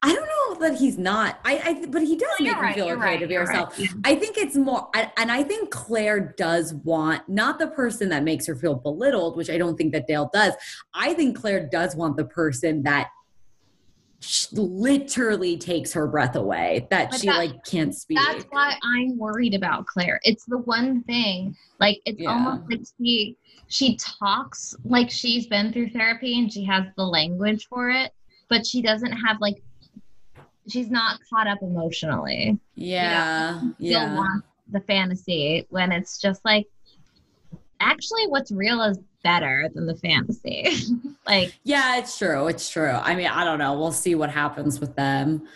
[0.00, 1.40] I don't know that he's not.
[1.44, 3.34] I, I but he does oh, You're make you right, feel okay right, to be
[3.34, 3.76] yourself.
[3.76, 3.88] right.
[4.04, 8.46] I think it's more, and I think Claire does want not the person that makes
[8.46, 10.54] her feel belittled, which I don't think that Dale does.
[10.94, 13.08] I think Claire does want the person that
[14.52, 18.18] literally takes her breath away, that But she that- like can't speak.
[18.18, 20.20] That's why I'm worried about Claire.
[20.24, 22.30] It's the one thing, like it's Yeah.
[22.32, 23.36] almost like she
[23.68, 28.12] she talks like she's been through therapy and she has the language for it,
[28.48, 29.60] but she doesn't have like
[30.68, 32.58] she's not caught up emotionally.
[32.74, 34.26] yeah, Still yeah.
[34.70, 36.66] the fantasy when it's just like
[37.80, 40.68] actually what's real is better than the fantasy.
[41.26, 42.46] like Yeah, it's true.
[42.46, 42.90] It's true.
[42.90, 43.78] I mean, I don't know.
[43.78, 45.48] We'll see what happens with them.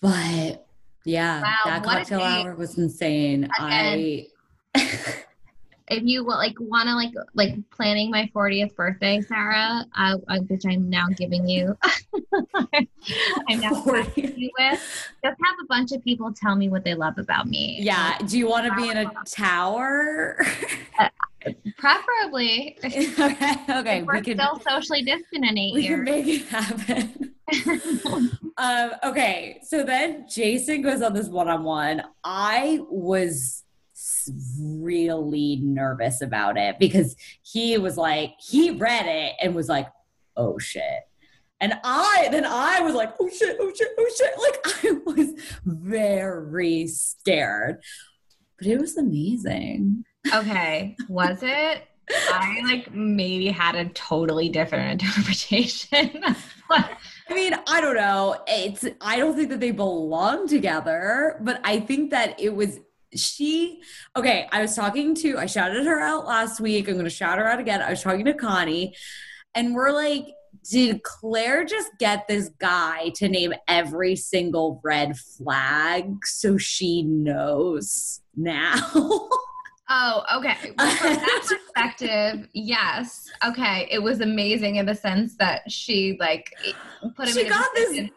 [0.00, 0.66] But
[1.04, 3.48] yeah, Wow, that cocktail hour was insane.
[3.52, 4.28] I
[5.90, 10.62] if you like want to like like planning my 40th birthday sarah uh, uh, which
[10.64, 11.76] i'm now giving you
[13.48, 14.04] i'm now 40.
[14.04, 14.80] tasking you with
[15.24, 18.16] just have a bunch of people tell me what they love about me Yeah.
[18.18, 20.38] Do you want to be in a tower?
[21.78, 23.56] Preferably okay.
[23.68, 24.02] Okay.
[24.02, 27.34] we're We can, still socially distant in eight we can years make it happen.
[28.58, 29.60] um, okay.
[29.62, 32.02] So then Jason goes on this one on one.
[32.24, 33.64] I was
[34.60, 39.88] really nervous about it because he was like, he read it and was like,
[40.36, 41.02] oh shit.
[41.60, 44.34] And I, then I was like, oh shit, oh shit, oh shit.
[44.38, 47.82] Like I was very scared,
[48.58, 50.04] but it was amazing.
[50.34, 51.88] Okay was it
[52.30, 56.22] i like maybe had a totally different interpretation
[57.30, 58.36] I mean, I don't know.
[58.48, 62.80] It's I don't think that they belong together, but I think that it was
[63.14, 63.82] she
[64.16, 66.88] okay, I was talking to I shouted her out last week.
[66.88, 67.82] I'm gonna shout her out again.
[67.82, 68.96] I was talking to Connie,
[69.54, 70.26] and we're like,
[70.68, 78.20] did Claire just get this guy to name every single red flag so she knows
[78.36, 78.74] now?
[79.92, 80.72] Oh, okay.
[80.78, 81.40] Well, from that
[81.74, 83.28] perspective, yes.
[83.44, 86.54] Okay, it was amazing in the sense that she like
[87.16, 87.34] put him.
[87.34, 88.08] She got this-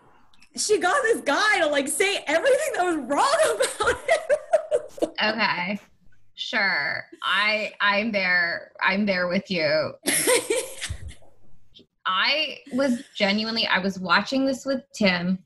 [0.56, 3.36] she got this guy to like say everything that was wrong
[3.80, 5.10] about him.
[5.34, 5.80] Okay,
[6.36, 7.06] sure.
[7.24, 8.72] I I'm there.
[8.80, 9.94] I'm there with you.
[12.06, 13.66] I was genuinely.
[13.66, 15.40] I was watching this with Tim,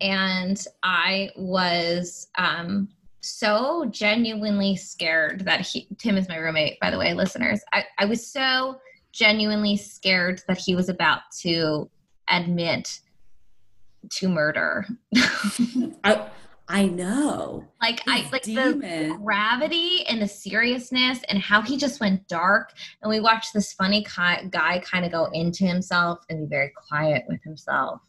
[0.00, 2.88] and I was um
[3.20, 5.88] so genuinely scared that he.
[5.98, 7.60] Tim is my roommate, by the way, listeners.
[7.72, 8.80] I I was so
[9.12, 11.90] genuinely scared that he was about to
[12.28, 13.00] admit
[14.08, 14.86] to murder.
[16.04, 16.28] I,
[16.68, 17.66] I know.
[17.82, 22.72] like I His like the gravity and the seriousness and how he just went dark
[23.02, 24.06] and we watched this funny
[24.50, 28.00] guy kind of go into himself and be very quiet with himself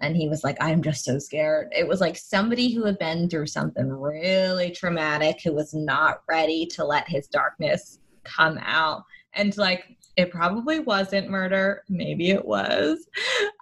[0.00, 1.68] and he was like i'm just so scared.
[1.72, 6.66] It was like somebody who had been through something really traumatic who was not ready
[6.66, 9.04] to let his darkness come out.
[9.34, 11.82] And like it probably wasn't murder.
[11.88, 13.06] Maybe it was.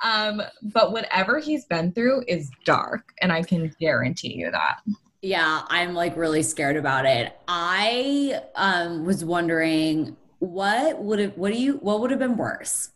[0.02, 4.80] Um but whatever he's been through is dark and i can guarantee you that.
[5.22, 7.36] Yeah, I'm like really scared about it.
[7.48, 12.90] I um was wondering what would have what do you what would have been worse?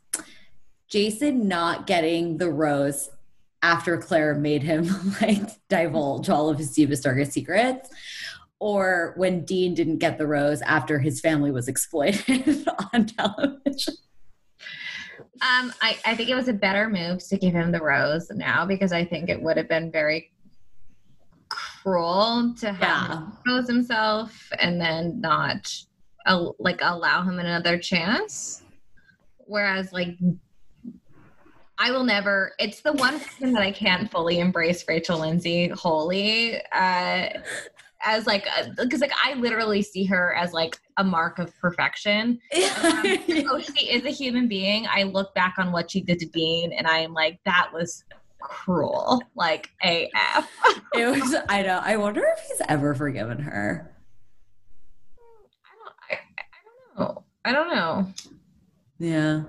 [0.88, 3.10] Jason not getting the rose
[3.62, 4.88] after Claire made him
[5.20, 7.90] like divulge all of his deepest darkest secrets
[8.60, 13.94] or when Dean didn't get the rose after his family was exploited on television.
[15.40, 18.66] Um, I, I think it was a better move to give him the rose now
[18.66, 20.32] because I think it would have been very
[21.48, 23.16] cruel to have Yeah.
[23.18, 25.72] him expose himself and then not
[26.26, 28.62] uh, like allow him another chance.
[29.46, 30.16] Whereas like
[31.78, 32.52] I will never.
[32.58, 36.60] It's the one reason that I can't fully embrace Rachel Lindsay wholly.
[36.72, 37.28] Uh,
[38.02, 42.40] as like because like I literally see her as like a mark of perfection.
[42.54, 42.62] Um,
[43.50, 44.86] oh, she is a human being.
[44.88, 48.04] I look back on what she did to Dean, and I am like, that was
[48.40, 50.50] cruel, like AF.
[50.94, 51.36] it was.
[51.48, 51.80] I know.
[51.82, 53.94] I wonder if he's ever forgiven her.
[55.64, 55.94] I don't.
[56.10, 57.24] I, I don't know.
[57.44, 58.12] I don't know.
[58.98, 59.42] Yeah.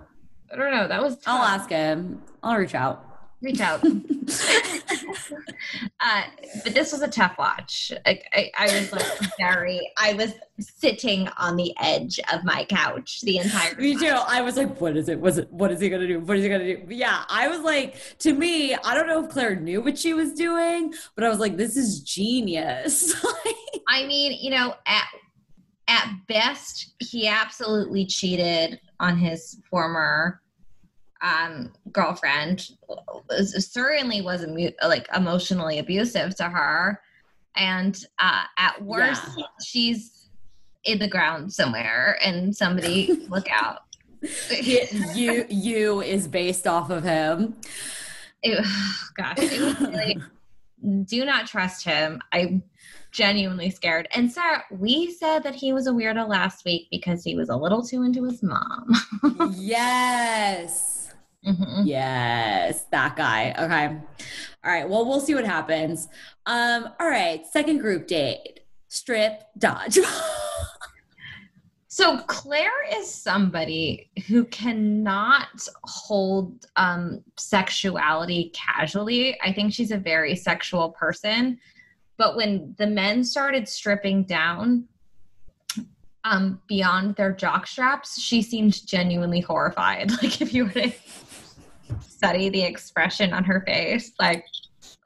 [0.52, 0.88] I don't know.
[0.88, 1.18] That was.
[1.18, 1.28] Tough.
[1.28, 2.22] I'll ask him.
[2.44, 3.06] I'll reach out.
[3.42, 3.84] Reach out.
[6.00, 6.24] uh,
[6.64, 7.92] but this was a tough watch.
[8.06, 9.80] I, I, I, was like very.
[9.98, 13.76] I was sitting on the edge of my couch the entire.
[13.76, 14.08] Me too.
[14.08, 15.20] I was like, "What is it?
[15.20, 15.52] Was it?
[15.52, 16.20] What is he gonna do?
[16.20, 19.24] What is he gonna do?" But yeah, I was like, to me, I don't know
[19.24, 23.14] if Clare knew what she was doing, but I was like, "This is genius."
[23.88, 25.08] I mean, you know, at
[25.90, 30.40] at best, he absolutely cheated on his former
[31.22, 32.70] um, girlfriend.
[33.30, 34.46] Certainly was
[34.86, 37.02] like emotionally abusive to her.
[37.56, 39.46] And uh, at worst yeah.
[39.66, 40.28] she's
[40.84, 43.80] in the ground somewhere and somebody look out.
[45.16, 47.56] You you is based off of him.
[48.44, 48.64] It,
[49.16, 50.18] gosh it really,
[51.06, 52.22] do not trust him.
[52.32, 52.64] I'm
[53.12, 57.36] genuinely scared and sarah we said that he was a weirdo last week because he
[57.36, 58.94] was a little too into his mom
[59.56, 61.00] yes
[61.46, 61.86] Mm-hmm.
[61.86, 63.54] Yes, that guy.
[63.58, 63.98] Okay.
[64.64, 64.88] All right.
[64.88, 66.10] Well, we'll see what happens.
[66.46, 67.46] Um, all right.
[67.46, 68.62] Second group date.
[68.90, 70.00] Strip dodge.
[71.88, 79.40] so Clare is somebody who cannot hold um, sexuality casually.
[79.42, 81.60] I think she's a very sexual person.
[82.20, 84.90] But when the men started stripping down
[86.26, 90.12] um, beyond their jock straps, she seemed genuinely horrified.
[90.22, 90.92] Like if you were to
[92.02, 94.46] study the expression on her face like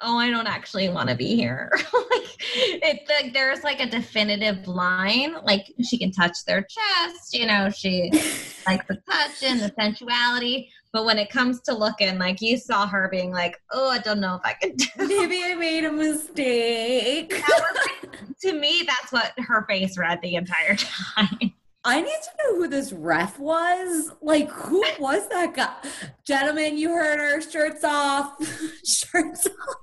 [0.03, 1.71] oh i don't actually want to be here
[2.11, 7.47] like it's like there's like a definitive line like she can touch their chest you
[7.47, 8.09] know she
[8.67, 12.85] likes the touch and the sensuality but when it comes to looking like you saw
[12.85, 15.91] her being like oh i don't know if i can do maybe i made a
[15.91, 21.53] mistake like, to me that's what her face read the entire time
[21.85, 24.09] I need to know who this ref was.
[24.21, 25.75] Like, who was that guy?
[26.23, 27.41] Gentlemen, you heard her.
[27.41, 28.37] Shirts off.
[28.85, 29.75] shirts off.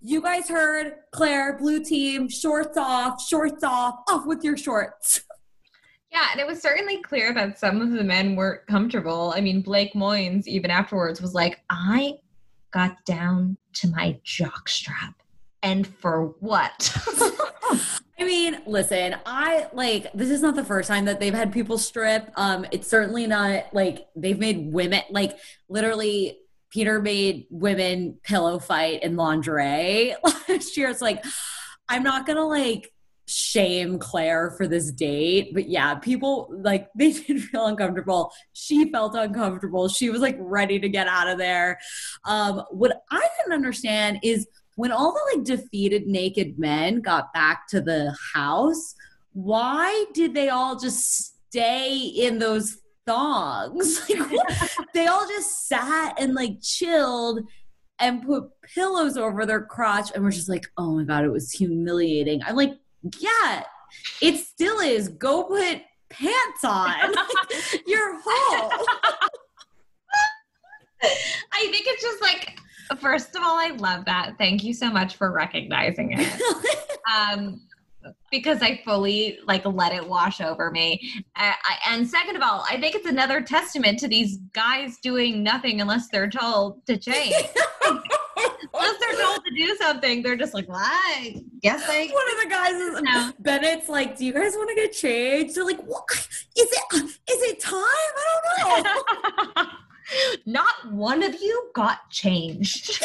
[0.00, 5.22] You guys heard Clare, blue team, shorts off, shorts off, off with your shorts.
[6.10, 9.34] Yeah, and it was certainly clear that some of the men weren't comfortable.
[9.36, 12.14] I mean, Blake Moynes, even afterwards, was like, I
[12.70, 15.12] got down to my jockstrap.
[15.62, 16.96] And for what?
[18.18, 21.76] I mean, listen, I like this is not the first time that they've had people
[21.76, 22.30] strip.
[22.36, 26.38] Um, it's certainly not like they've made women like literally
[26.70, 30.14] Peter made women pillow fight in lingerie
[30.48, 30.88] last year.
[30.90, 31.24] It's like
[31.88, 32.92] I'm not gonna like
[33.28, 38.32] shame Clare for this date, but yeah, people like they did feel uncomfortable.
[38.52, 39.88] She felt uncomfortable.
[39.88, 41.78] She was like ready to get out of there.
[42.24, 47.66] Um, what I didn't understand is when all the like defeated naked men got back
[47.68, 48.94] to the house,
[49.32, 52.78] why did they all just stay in those
[53.08, 54.00] thongs?
[54.10, 57.40] Like, they all just sat and like chilled
[58.00, 58.44] and put
[58.74, 62.42] pillows over their crotch and were just like, oh my God, it was humiliating.
[62.44, 62.74] I'm like,
[63.18, 63.64] yeah,
[64.20, 65.08] it still is.
[65.08, 66.94] Go put pants on.
[67.86, 68.70] You're home.
[71.02, 72.58] I think it's just like
[73.00, 74.34] First of all, I love that.
[74.38, 76.40] Thank you so much for recognizing it.
[77.14, 77.60] um,
[78.30, 81.24] because I fully like let it wash over me.
[81.36, 85.42] I, I, and second of all, I think it's another testament to these guys doing
[85.42, 87.34] nothing unless they're told to change.
[88.74, 92.08] unless they're told to do something, they're just like, well, I guess I.
[92.08, 93.32] One of the guys is no.
[93.40, 97.04] Bennett's like, "Do you guys want to get changed?" They're like, "What is it?
[97.04, 97.82] Is it time?
[97.82, 99.64] I don't know."
[100.46, 103.04] Not one of you got changed.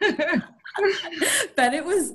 [1.56, 2.12] Bennett was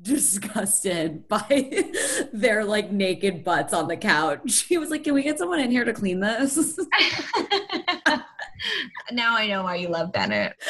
[0.00, 1.84] disgusted by
[2.32, 4.62] their like naked butts on the couch.
[4.68, 6.56] He was like, Can we get someone in here to clean this?
[9.12, 10.54] now I know why you love Bennett.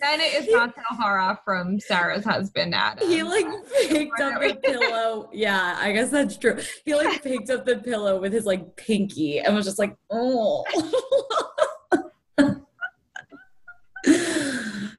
[0.00, 3.06] Bennett is not Tahara from Sarah's husband, Adam.
[3.06, 3.44] He like
[3.88, 5.28] picked up the pillow.
[5.30, 6.58] Yeah, I guess that's true.
[6.86, 10.64] He like picked up the pillow with his like pinky and was just like, oh.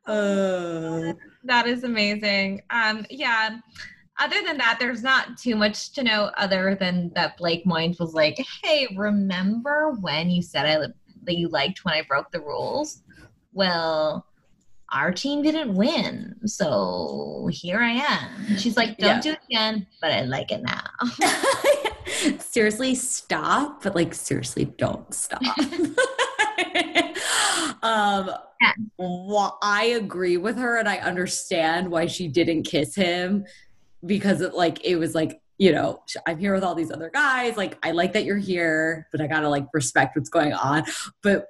[0.05, 1.13] uh.
[1.43, 2.61] That is amazing.
[2.69, 3.57] Um, yeah.
[4.19, 8.13] other than that, there's not too much to know other than that Blake Moynes was
[8.13, 10.87] like, "Hey, remember when you said I
[11.23, 13.03] that you liked when I broke the rules?
[13.53, 14.27] Well,
[14.91, 19.21] our team didn't win, so here I am." She's like, "Don't yeah.
[19.21, 20.83] do it again, but I like it now."
[22.39, 23.83] seriously, stop!
[23.83, 25.41] But like, seriously, don't stop.
[27.83, 28.29] um
[29.61, 33.45] I agree with her and I understand why she didn't kiss him
[34.05, 37.55] because it like it was like you know i'm here with all these other guys
[37.55, 40.83] like i like that you're here but i gotta like respect what's going on.
[41.21, 41.47] But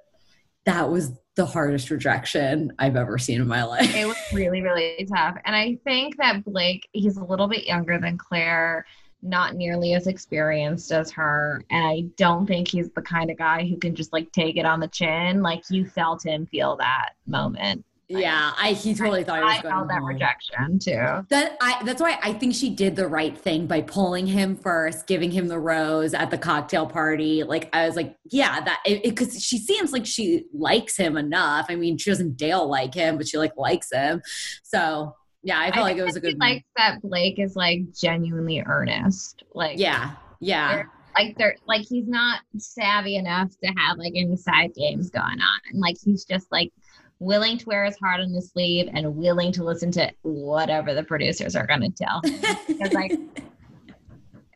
[0.66, 3.95] that was the hardest rejection i've ever seen in my life.
[3.95, 5.38] It was really really tough.
[5.45, 8.86] And i think that blake he's a little bit younger than clare
[9.22, 13.65] not nearly as experienced as her and i don't think he's the kind of guy
[13.65, 17.11] who can just like take it on the chin like you felt him feel that
[17.28, 17.84] moment
[18.19, 21.26] yeah, I he totally I, thought he was I going felt that rejection too.
[21.30, 25.07] That I that's why I think she did the right thing by pulling him first,
[25.07, 27.43] giving him the rose at the cocktail party.
[27.43, 31.67] Like I was like, yeah, that it because she seems like she likes him enough.
[31.69, 34.22] I mean, she doesn't Dale like him, but she like likes him.
[34.63, 36.39] So yeah, I felt I like it was a good.
[36.39, 39.44] Like that Blake is like genuinely earnest.
[39.54, 40.76] Like yeah, yeah.
[40.76, 45.26] They're, like they're like he's not savvy enough to have like any side games going
[45.42, 46.72] on, and like he's just like
[47.20, 51.04] willing to wear his heart on his sleeve and willing to listen to whatever the
[51.04, 52.20] producers are going to tell
[52.68, 53.12] because like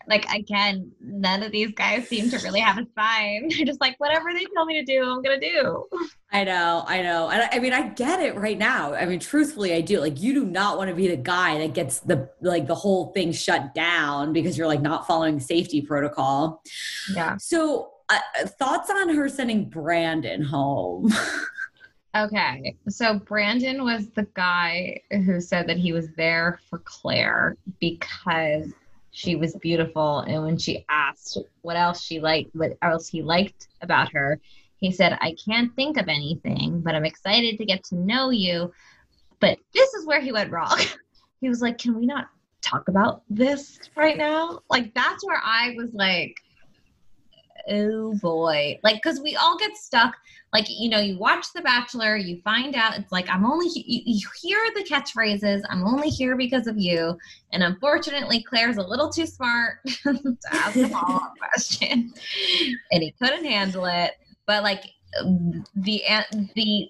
[0.07, 3.49] like again none of these guys seem to really have a spine.
[3.55, 5.85] They're just like whatever they tell me to do i'm gonna do.
[6.31, 7.29] I know i know.
[7.29, 8.93] And I, I mean i get it right now.
[8.93, 9.99] I mean truthfully i do.
[9.99, 13.11] Like you do not want to be the guy that gets the like the whole
[13.13, 16.61] thing shut down because you're like not following safety protocol.
[17.13, 17.37] Yeah.
[17.37, 18.19] So uh,
[18.59, 21.11] thoughts on her sending brandon home?
[22.15, 22.77] Okay.
[22.87, 28.71] So Brandon was the guy who said that he was there for Clare because
[29.15, 30.19] she was beautiful.
[30.19, 34.41] And when she asked what else she liked, what else he liked about her,
[34.75, 38.73] he said, I can't think of anything, but I'm excited to get to know you.
[39.39, 40.77] But this is where he went wrong.
[41.41, 42.27] he was like, Can we not
[42.61, 44.59] talk about this right now?
[44.69, 46.35] Like, that's where I was like,
[47.69, 48.79] oh boy.
[48.83, 50.15] Like because we all get stuck.
[50.53, 54.01] Like you know you watch the bachelor you find out it's like i'm only you,
[54.05, 57.17] you hear the catchphrases i'm only here because of you
[57.51, 62.13] and unfortunately clare's a little too smart to ask a follow-up question
[62.91, 64.11] and he couldn't handle it.
[64.45, 64.83] But like
[65.21, 66.03] um, the
[66.55, 66.89] the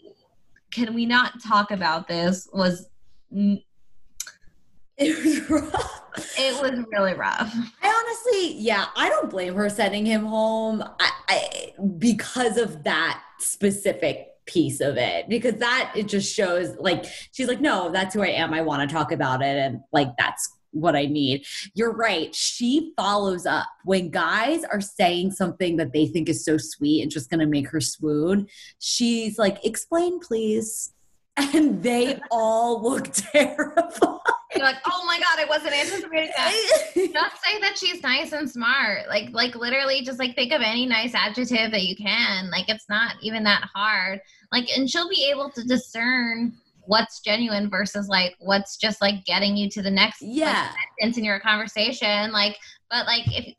[0.71, 2.89] can we not talk about this was
[4.97, 6.01] it was rough.
[6.37, 7.53] It was really rough.
[7.81, 10.81] I honestly, yeah, I don't blame her sending him home.
[10.81, 17.03] I, I, because of that specific piece of it because that it just shows like
[17.31, 18.53] she's like no that's who i am.
[18.53, 21.45] I want to talk about it and like that's what i need.
[21.73, 22.35] You're right.
[22.35, 23.65] She follows up.
[23.85, 27.69] When guys are saying something that they think is so sweet and just gonna make
[27.69, 28.47] her swoon
[28.79, 30.93] she's like explain please
[31.37, 34.21] and they all look terrible.
[34.55, 36.51] you're like, oh my god, I wasn't anticipating that.
[36.95, 39.07] just say that she's nice and smart.
[39.09, 42.49] Like, like literally, just like think of any nice adjective that you can.
[42.51, 44.21] Like, it's not even that hard.
[44.51, 46.53] Like, and she'll be able to discern
[46.87, 51.17] what's genuine versus like what's just like getting you to the next yeah like, sentence
[51.17, 52.31] in your conversation.
[52.31, 52.57] Like,
[52.89, 53.53] but like if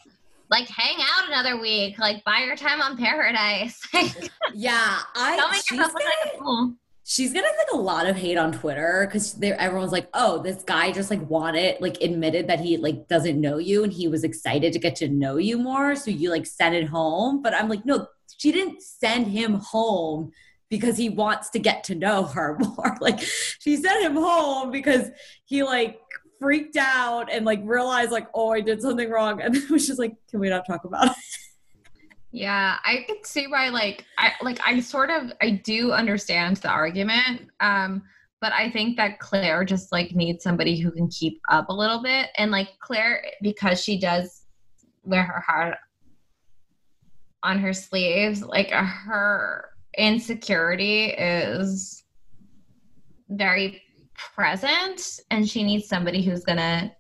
[0.49, 3.79] like hang out another week, like buy your time on paradise.
[4.55, 5.37] yeah, I.
[5.37, 6.77] Don't make yourself look like a fool
[7.09, 10.91] she's getting like a lot of hate on Twitter because everyone's like, "Oh, this guy
[10.91, 14.73] just like wanted like admitted that he like doesn't know you and he was excited
[14.73, 17.87] to get to know you more, so you like sent it home." But I'm like,
[17.87, 20.33] no, she didn't send him home
[20.69, 22.97] because he wants to get to know her more.
[23.01, 25.11] like she sent him home because
[25.45, 26.01] he like
[26.41, 30.01] freaked out and like realized like, "Oh, I did something wrong," and it was just
[30.01, 31.17] like, "Can we not talk about it?"
[32.37, 36.69] Yeah, I could see why like I like I sort of I do understand the
[36.69, 37.49] argument.
[37.61, 38.03] Um
[38.43, 42.03] but I think that Clare just like needs somebody who can keep up a little
[42.03, 44.43] bit and like Clare because she does
[45.03, 45.79] wear her heart
[47.43, 52.05] on her sleeves, like her insecurity is
[53.31, 53.81] very
[54.35, 56.93] present and she needs somebody who's going to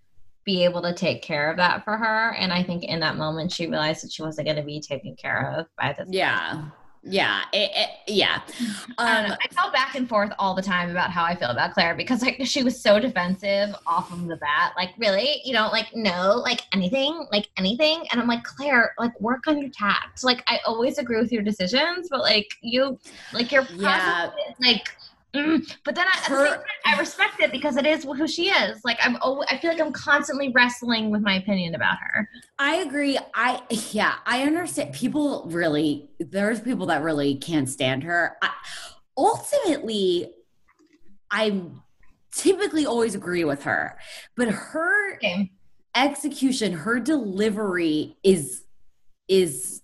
[0.46, 2.34] be able to take care of that for her.
[2.38, 5.16] And I think in that moment, she realized that she wasn't going to be taken
[5.16, 6.08] care of by this.
[6.10, 6.64] Yeah.
[7.08, 8.40] Yeah, it, it, yeah.
[8.98, 11.72] Um, I, I felt back and forth all the time about how I feel about
[11.72, 14.72] Clare because like she was so defensive off of the bat.
[14.76, 18.04] Like, really, you don't like no, like anything, like anything.
[18.10, 20.24] And I'm like, Clare, like work on your tact.
[20.24, 22.98] Like, I always agree with your decisions, but like you,
[23.32, 24.30] like your yeah,
[24.60, 24.88] like
[25.36, 28.80] Mm, but then I, Her- time, I respect it because it is who she is.
[28.84, 32.28] Like I'm, oh, I feel like I'm constantly wrestling with my opinion about her.
[32.58, 33.18] I agree.
[33.34, 33.60] I
[33.92, 34.94] yeah, I understand.
[34.94, 38.36] People really, there's people that really can't stand her.
[38.42, 38.50] I,
[39.16, 40.32] ultimately,
[41.30, 41.60] I
[42.32, 43.98] typically always agree with her,
[44.36, 45.50] but her Okay.
[45.94, 48.64] execution, her delivery is
[49.28, 49.82] is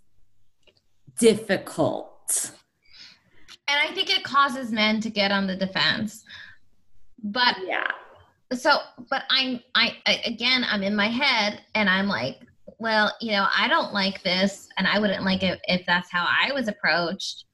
[1.18, 2.53] difficult.
[3.72, 6.24] And I think it causes men to get on the defense.
[7.24, 7.90] But Yeah.
[8.52, 12.40] so, but I'm, I, I again, I'm in my head, and I'm like,
[12.78, 16.26] well, you know, I don't like this, and I wouldn't like it if that's how
[16.28, 17.46] I was approached.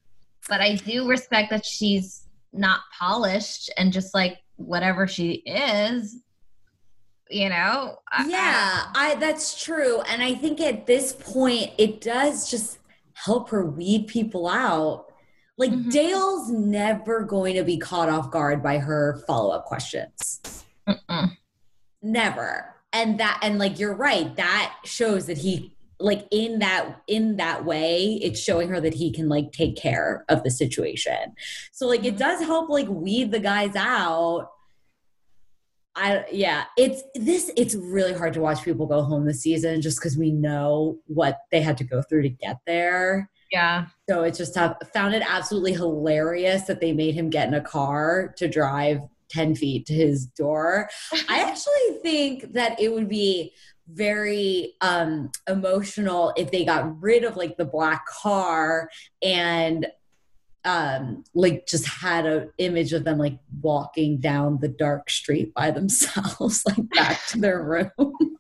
[0.49, 6.17] But I do respect that she's not polished and just like whatever she is,
[7.31, 7.99] you know.
[8.27, 10.01] Yeah, I that's true.
[10.01, 12.79] And I think at this point it does just
[13.13, 15.08] help her weed people out.
[15.59, 15.91] Like Mhm.
[15.91, 20.65] Dale's never going to be caught off guard by her follow-up questions.
[20.89, 21.33] Mm-mm.
[22.01, 22.75] Never.
[22.93, 27.65] And that and like you're right, that shows that he like in that in that
[27.65, 31.35] way it's showing her that he can like take care of the situation.
[31.73, 32.19] So like it Mhm.
[32.19, 34.49] does help like weed the guys out.
[35.97, 40.01] I yeah, it's this it's really hard to watch people go home this season just
[40.01, 43.29] cuz we know what they had to go through to get there.
[43.51, 43.87] Yeah.
[44.09, 44.77] So it's just tough.
[44.93, 49.55] Found it absolutely hilarious that they made him get in a car to drive 10
[49.55, 50.89] feet to his door.
[51.29, 53.53] I actually think that it would be
[53.91, 58.91] very um emotional if they got rid of like the black car
[59.23, 59.87] and
[60.67, 65.71] um like just had a image of them like walking down the dark street by
[65.71, 68.38] themselves like back to their room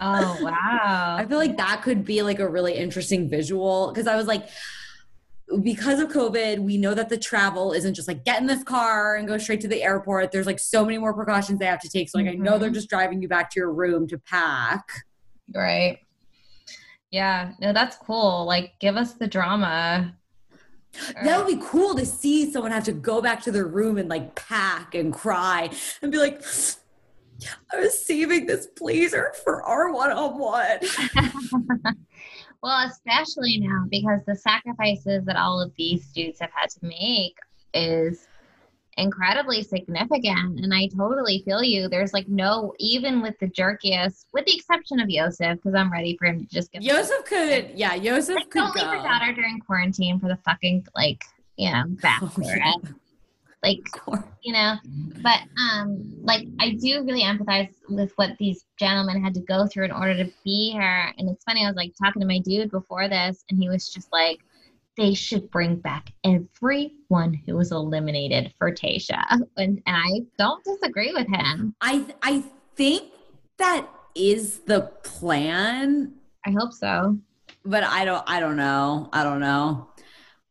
[0.00, 1.16] Oh wow.
[1.18, 4.48] I feel like that could be like a really interesting visual because I was like,
[5.62, 9.14] because of COVID, we know that the travel isn't just like get in this car
[9.16, 10.32] and go straight to the airport.
[10.32, 12.08] There's like so many more precautions they have to take.
[12.10, 12.74] So like I know they're Mhm.
[12.74, 14.88] just driving you back to your room to pack.
[15.54, 16.00] Right.
[17.12, 17.52] Yeah.
[17.60, 18.44] No, that's cool.
[18.44, 20.16] Like, give us the drama.
[21.22, 24.08] That would be cool to see someone have to go back to their room and
[24.08, 25.70] like pack and cry
[26.02, 26.42] and be like,
[27.72, 30.78] I was saving this blazer for our one on one.
[32.62, 37.36] Well, especially now because the sacrifices that all of these dudes have had to make
[37.74, 38.26] is
[38.96, 40.60] incredibly significant.
[40.60, 41.88] And I totally feel you.
[41.88, 46.16] There's like no, even with the jerkiest, with the exception of Yosef, because I'm ready
[46.16, 49.32] for him to just get Yosef could, yeah, Yosef like, could don't leave your daughter
[49.32, 51.22] during quarantine for the fucking like,
[51.56, 52.72] you know, Oh, yeah.
[53.66, 53.82] Like,
[54.42, 54.76] you know
[55.22, 59.86] but um like i do really empathize with what these gentlemen had to go through
[59.86, 62.70] in order to be here and it's funny i was like talking to my dude
[62.70, 64.38] before this and he was just like
[64.96, 69.22] they should bring back everyone who was eliminated for Tayshia.
[69.58, 71.74] And, and I don't disagree with him.
[71.80, 72.42] I I
[72.74, 73.12] think
[73.58, 76.14] that is the plan,
[76.46, 77.18] I hope so.
[77.64, 79.08] but I don't I don't know.
[79.12, 79.88] I don't know.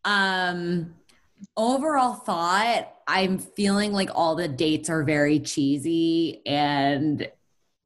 [0.04, 0.96] Um
[1.58, 7.28] overall thought, I'm feeling like all the dates are very cheesy and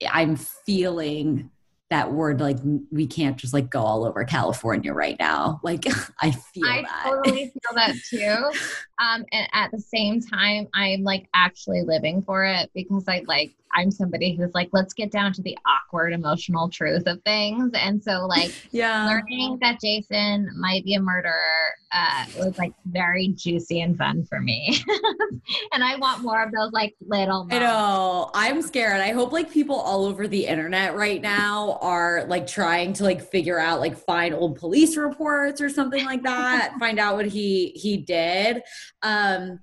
[0.07, 1.51] I'm feeling
[1.89, 2.57] that we're like
[2.91, 5.59] we can't just like go all over California right now.
[5.63, 5.85] Like
[6.21, 7.03] I feel I that.
[7.03, 8.51] totally feel that too.
[8.99, 13.53] Um, and at the same time, I'm like actually living for it because I like
[13.71, 17.71] I'm somebody who's like, let's get down to the awkward emotional truth of things.
[17.73, 19.05] And so like yeah.
[19.05, 24.39] learning that Jason might be a murderer uh, was like very juicy and fun for
[24.39, 24.83] me.
[25.73, 28.29] and I want more of those like little I know.
[28.33, 29.01] I'm scared.
[29.01, 33.21] I hope like people all over the internet right now are like trying to like
[33.21, 37.69] figure out like find old police reports or something like that, find out what he
[37.75, 38.61] he did.
[39.01, 39.59] Um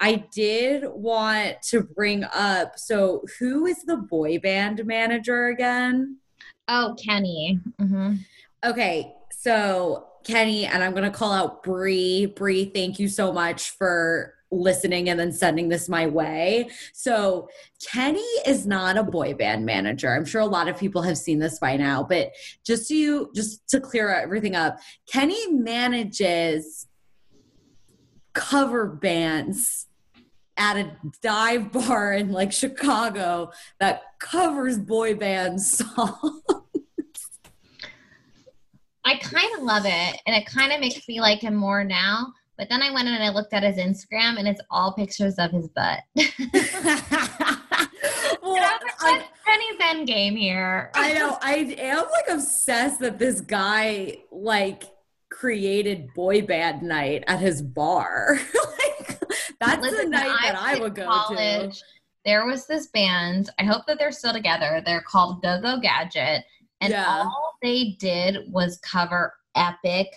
[0.00, 6.18] I did want to bring up so who is the boy band manager again?
[6.68, 7.60] Oh, Kenny.
[7.78, 8.14] hmm
[8.64, 12.26] Okay, so Kenny, and I'm gonna call out Bree.
[12.26, 16.68] Bree, thank you so much for listening and then sending this my way.
[16.92, 17.48] So
[17.90, 20.14] Kenny is not a boy band manager.
[20.14, 22.30] I'm sure a lot of people have seen this by now, but
[22.64, 24.78] just to you, just to clear everything up,
[25.10, 26.86] Kenny manages
[28.32, 29.86] cover bands
[30.56, 36.42] at a dive bar in like Chicago that covers boy band songs.
[39.04, 42.32] I kind of love it, and it kind of makes me like him more now.
[42.56, 45.50] But then I went and I looked at his Instagram, and it's all pictures of
[45.50, 46.00] his butt.
[46.14, 46.26] well,
[48.54, 50.90] And I was what's Kenny's end game here?
[50.94, 54.84] I know I am like obsessed that this guy like
[55.32, 58.38] created boy band night at his bar.
[58.78, 59.18] like
[59.60, 61.72] That's the night that I would go to.
[62.24, 63.50] There was this band.
[63.58, 64.82] I hope that they're still together.
[64.84, 66.44] They're called Go Go Gadget,
[66.80, 67.22] and Yeah.
[67.24, 70.08] all they did was cover epic,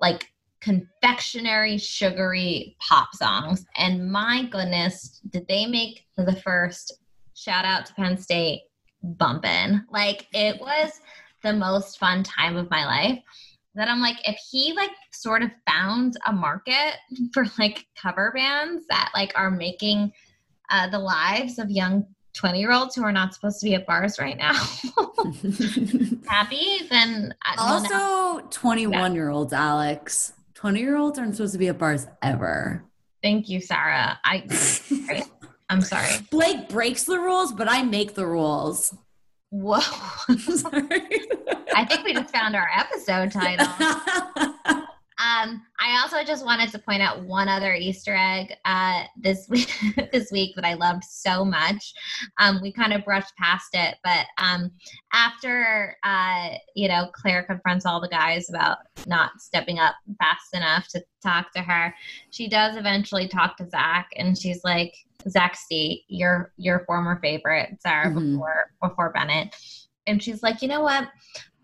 [0.00, 0.30] like
[0.60, 3.66] confectionery, sugary pop songs.
[3.76, 6.92] And my goodness, did they make the first
[7.34, 8.62] shout out to Penn State
[9.02, 9.84] bumpin'?
[9.90, 11.00] Like it was
[11.42, 13.18] the most fun time of my life.
[13.74, 16.94] That I'm like, if he like sort of found a market
[17.32, 20.12] for like cover bands that like are making
[20.70, 23.86] uh, the lives of young 20 year olds who are not supposed to be at
[23.86, 24.52] bars right now
[26.28, 30.32] happy, then I, well, now- also, 21 year olds, Alex.
[30.54, 32.84] 20 year olds aren't supposed to be at bars ever.
[33.22, 34.18] thank you, Sarah.
[34.24, 34.46] I
[35.68, 36.08] I'm sorry.
[36.30, 38.96] Blake breaks the rules, but I make the rules.
[39.50, 39.80] Whoa.
[40.28, 41.20] I'm sorry.
[41.74, 43.66] I think we just found our episode title.
[45.16, 49.72] Um, I also just wanted to point out one other Easter egg uh, this week.
[50.12, 51.94] this week that I loved so much.
[52.40, 54.72] Um, we kind of brushed past it, but um,
[55.12, 60.88] after uh, you know Clare confronts all the guys about not stepping up fast enough
[60.88, 61.94] to talk to her,
[62.30, 64.94] she does eventually talk to Zach, and she's like,
[65.28, 68.32] "Zach C, your your former favorite, Sarah Mhm.
[68.32, 69.54] before before Bennett,"
[70.08, 71.08] and she's like, "You know what?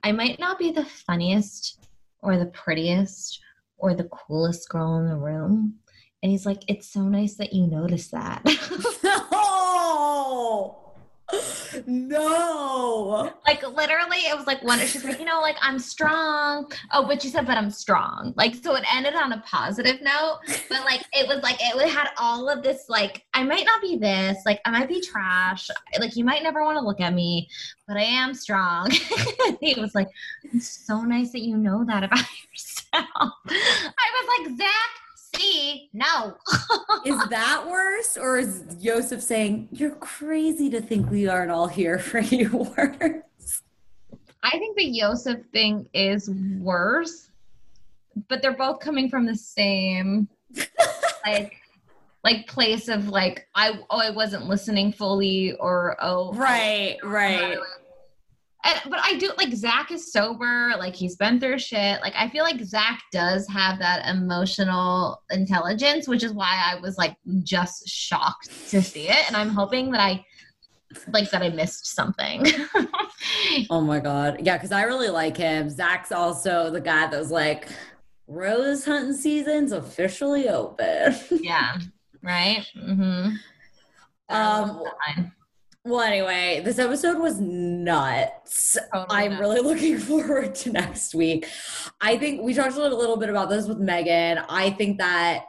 [0.03, 1.81] I might not be the funniest."
[2.23, 3.41] or the prettiest
[3.79, 5.75] or the coolest girl in the room.
[6.23, 8.43] And he's like, It's so nice that you notice that.
[9.03, 10.90] no.
[11.87, 13.33] No.
[13.47, 16.71] like, literally, it was like one, she's like, You know, like, I'm strong.
[16.93, 18.35] Oh, but she said, But I'm strong.
[18.37, 20.41] Like, so it ended on a positive note.
[20.69, 23.97] But like, it was like, it had all of this, like, I might not be
[23.97, 25.71] this, like, I might be trash.
[25.99, 27.49] Like, you might never want to look at me,
[27.87, 28.91] but I am strong.
[29.61, 30.09] he was like,
[30.45, 32.19] It's so nice that you know that about
[32.53, 33.33] yourself.
[33.47, 34.91] I was like, Zach,
[35.41, 36.37] see, no.
[37.05, 38.17] Is that worse?
[38.17, 43.63] Or is Joseph saying, You're crazy to think we aren't all here for you worse?
[44.43, 47.31] I think the Yosef thing is worse,
[48.29, 50.29] but they're both coming from the same
[51.27, 51.57] like
[52.25, 56.35] like place of like I oh I wasn't listening fully or oh, oh.
[56.35, 57.59] Right, right.
[58.65, 62.01] And, but I do like Zach is sober, like he's been through shit.
[62.03, 66.99] Like I feel like Zach does have that emotional intelligence, which is why I was
[66.99, 69.27] like just shocked to see it.
[69.29, 70.25] And I'm hoping that I
[71.09, 72.45] like that I missed something.
[73.69, 74.41] Oh my god.
[74.43, 75.69] Yeah, because I really like him.
[75.69, 77.69] Zach's also the guy that was like,
[78.27, 81.17] Rose hunting season's officially open.
[81.31, 81.79] yeah.
[82.23, 82.67] Right?
[82.77, 83.37] Mm-hmm.
[84.29, 84.85] Um,
[85.85, 88.77] well, anyway, this episode was nuts.
[88.93, 89.41] Totally I'm nuts.
[89.41, 91.47] really looking forward to next week.
[92.01, 94.39] I think we talked a little, bit about this with Megan.
[94.49, 95.45] I think that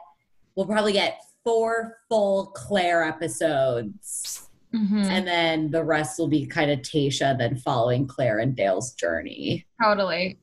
[0.54, 5.04] we'll probably get four full Clare episodes, Mhm.
[5.04, 9.66] and then the rest will be kind of Tayshia, then following Clare and Dale's journey.
[9.82, 10.38] Totally.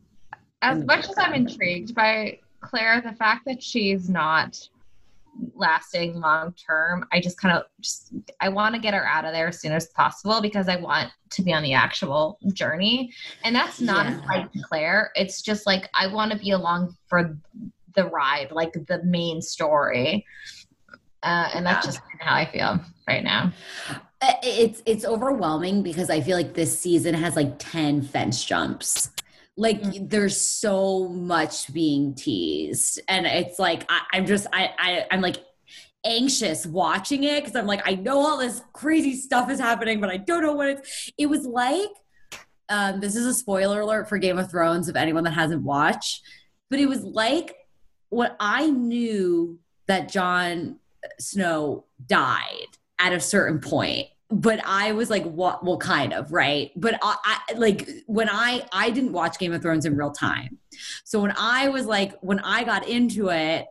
[0.62, 4.60] As much as I'm intrigued by Clare, the fact that she's not
[5.56, 9.34] lasting long term, I just kind of just I want to get her out of
[9.34, 13.14] there as soon as possible because I want to be on the actual journey.
[13.44, 14.20] And that's not Yeah.
[14.20, 15.12] a slight to Clare.
[15.16, 17.38] It's just like I want to be along for
[17.96, 20.26] the ride, like the main story.
[21.24, 21.92] Uh, and that's Yeah.
[21.92, 23.52] just how I feel right now.
[24.22, 29.10] Uh, It's it's overwhelming because I feel like this season has like 10 fence jumps.
[29.58, 30.10] Like Mm.
[30.10, 33.02] there's so much being teased.
[33.08, 35.38] And it's like I, I'm just I, I I'm like
[36.06, 40.10] anxious watching it because I'm like, I know all this crazy stuff is happening, but
[40.10, 41.89] I don't know what it's it was like.
[42.70, 46.22] Um, this is a spoiler alert for Game of Thrones if anyone that hasn't watched,
[46.70, 47.56] but it was like
[48.10, 50.78] what I knew that Jon
[51.20, 52.68] Snow died
[53.00, 55.63] at a certain point but i was like what?
[55.63, 56.71] Well kind of right?
[56.75, 60.57] But I, I like when i i didn't watch game of thrones in real time.
[61.03, 63.65] So when i was like when i got into it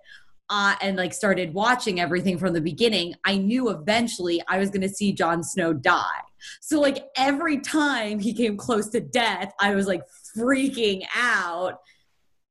[0.50, 4.82] uh, and like started watching everything from the beginning i knew eventually i was going
[4.82, 6.22] to see Jon snow die.
[6.61, 10.02] So like every time he came close to death i was like
[10.36, 11.80] freaking out.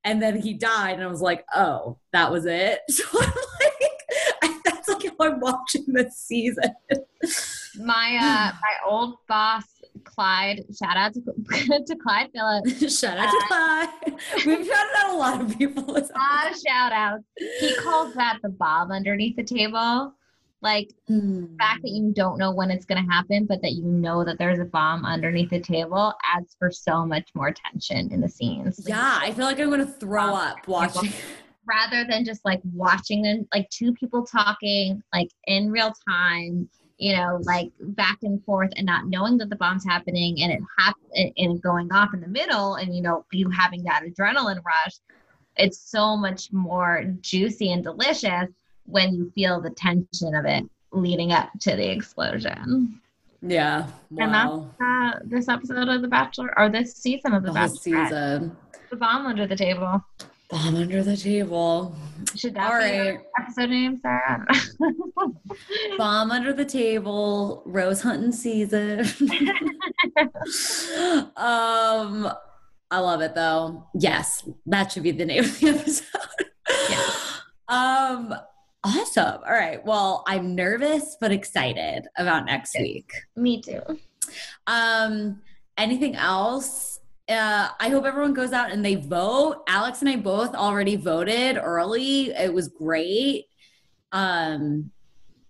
[0.03, 2.79] And then he died and i was like oh that was it.
[2.89, 6.73] So i'm like that's like how i'm watching this season
[7.79, 9.63] My uh my old boss
[10.03, 11.21] Clyde, shout out to,
[11.85, 12.99] to Clyde Phillips.
[12.99, 14.19] Shout out to uh, Clyde.
[14.45, 15.83] We've shouted out a lot of people.
[15.83, 17.23] A lot of shout outs.
[17.59, 20.13] He calls that the bomb underneath the table.
[20.61, 21.49] Like episode.
[21.51, 24.39] the fact that you don't know when it's gonna happen, but that you know that
[24.39, 28.79] there's a bomb underneath the table adds for so much more tension in the scenes.
[28.79, 31.11] Like, Yeah, I feel like I'm gonna throw up watching.
[31.67, 36.67] rather than just like watching them like two people talking like in real time
[36.97, 40.59] you know like back and forth and not knowing that the bomb's happening and it
[40.79, 40.95] hap-
[41.37, 44.95] and going off in the middle and you know you having that adrenaline rush
[45.57, 48.47] it's so much more juicy and delicious
[48.85, 52.99] when you feel the tension of it leading up to the explosion
[53.41, 53.87] Yeah.
[54.17, 57.75] and that's uh, this episode of the bachelor or this season of the, The bachelor
[57.77, 58.57] season.
[58.89, 60.03] the bomb under the table
[60.49, 61.93] Bomb under the table.
[62.35, 63.19] should that All be right.
[63.39, 64.45] episode name sarah
[65.97, 67.63] Bomb under the table.
[67.65, 69.01] Rose hunting season.
[71.35, 72.29] um,
[72.89, 73.85] I love it though.
[73.93, 76.05] Yes, that should be the name of the episode.
[76.89, 77.09] Yeah.
[77.69, 78.33] Um,
[78.85, 79.41] awesome.
[79.45, 79.85] All right.
[79.85, 83.11] Well, I'm nervous but excited about next week.
[83.35, 83.81] me too
[84.67, 85.41] Um,
[85.77, 86.96] anything else?
[87.29, 89.63] Uh, I hope everyone goes out and they vote.
[89.67, 92.31] Alex and I both already voted early.
[92.31, 93.47] It was great.
[94.13, 94.91] Um,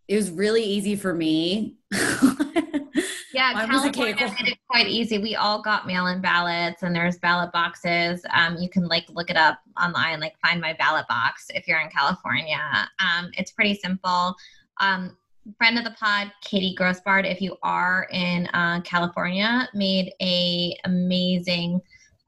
[0.08, 1.76] it was really easy for me.
[1.92, 5.20] Yeah, Mine California made it quite easy.
[5.20, 8.26] We all got mail-in ballots, and there's ballot boxes.
[8.34, 11.80] Um, you can like look it up online, like find my ballot box if you're
[11.80, 12.90] in California.
[13.00, 14.36] Um, it's pretty simple.
[14.80, 15.16] Um,
[15.58, 21.82] friend of the pod, Katie Grossbard, if you are in uh, California, made a amazing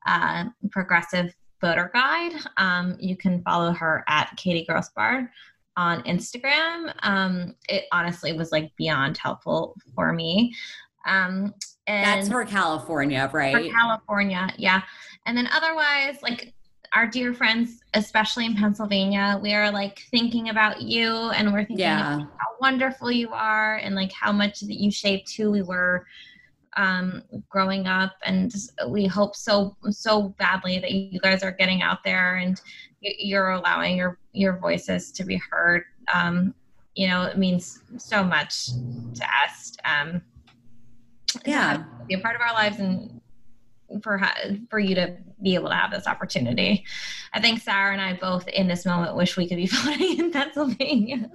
[0.07, 2.33] uh, progressive voter guide.
[2.57, 5.29] Um, you can follow her at Katie Grossbard
[5.75, 6.93] on Instagram.
[7.03, 10.53] Um, it honestly was like beyond helpful for me.
[11.05, 11.53] Um,
[11.87, 13.55] and That's for California, right?
[13.55, 13.73] for?
[13.73, 14.81] California, yeah.
[15.25, 16.53] And then otherwise, like
[16.93, 21.77] our dear friends, especially in Pennsylvania, we are like thinking about you, and we're thinking
[21.79, 22.15] Yeah.
[22.15, 26.05] about how wonderful you are, and like how much that you shaped who we were
[26.77, 28.53] um growing up and
[28.89, 32.61] we hope so so badly that you guys are getting out there and
[33.01, 35.81] you're allowing your your voices to be heard
[36.13, 36.53] um
[36.93, 38.67] you know it means so much
[39.15, 40.21] to us um
[41.43, 41.71] Yeah.
[41.71, 43.18] have- be a part of our lives and
[44.03, 44.21] for
[44.69, 46.85] for you to be able to have this opportunity
[47.33, 50.31] i think sarah and i both in this moment wish we could be voting in
[50.31, 51.29] pennsylvania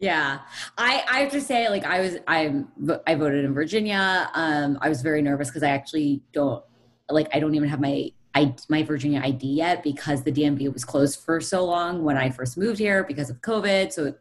[0.00, 0.40] Yeah,
[0.76, 2.62] I I have to say, like I was I
[3.06, 4.28] I voted in Virginia.
[4.34, 6.62] Um, I was very nervous because I actually don't
[7.08, 10.84] like I don't even have my I my Virginia ID yet because the DMV was
[10.84, 13.92] closed for so long when I first moved here because of COVID.
[13.92, 14.14] So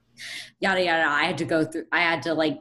[0.60, 1.10] yada yada.
[1.10, 1.86] I had to go through.
[1.92, 2.60] I had to like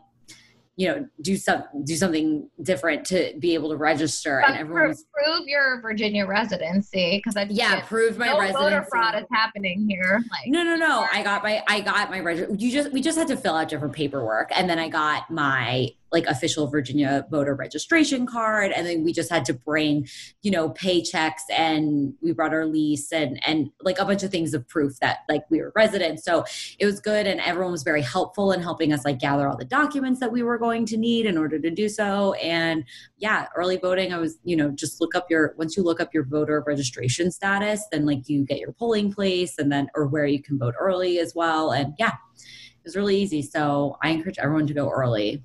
[0.83, 4.81] you know do some do something different to be able to register, and But everyone
[4.83, 8.65] pro- was prove your virginia residency because i yeah proved my no residency.
[8.65, 11.07] voter fraud is happening here like No, no, no.
[11.13, 13.69] I got my I got my reg- you just we just had to fill out
[13.69, 19.03] different paperwork and then I got my like official Virginia voter registration card and then
[19.03, 20.07] we just had to bring,
[20.43, 24.55] you know, paychecks and we brought our lease and and like a bunch of things
[24.55, 26.25] of proof that like we were residents.
[26.25, 26.45] So
[26.79, 29.65] it was good and everyone was very helpful in helping us like gather all the
[29.65, 32.85] documents that we were going to need in order to do so and
[33.19, 36.13] yeah, early voting I was, you know, just look up your once you look up
[36.13, 40.27] your voter registration status, then like you get your polling place and then or where
[40.27, 41.71] you can vote early as well.
[41.71, 43.43] And yeah, it was really easy.
[43.43, 45.43] So I encourage everyone to go early.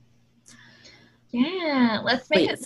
[1.31, 2.59] Yeah let's make it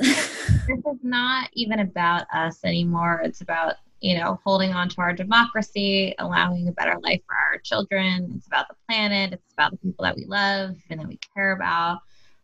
[0.67, 3.21] this is not even about us anymore.
[3.23, 7.57] It's about you know holding on to our democracy allowing a better life for our
[7.59, 8.33] children.
[8.37, 9.33] It's about the planet.
[9.33, 11.99] It's about the people that we love and that we care about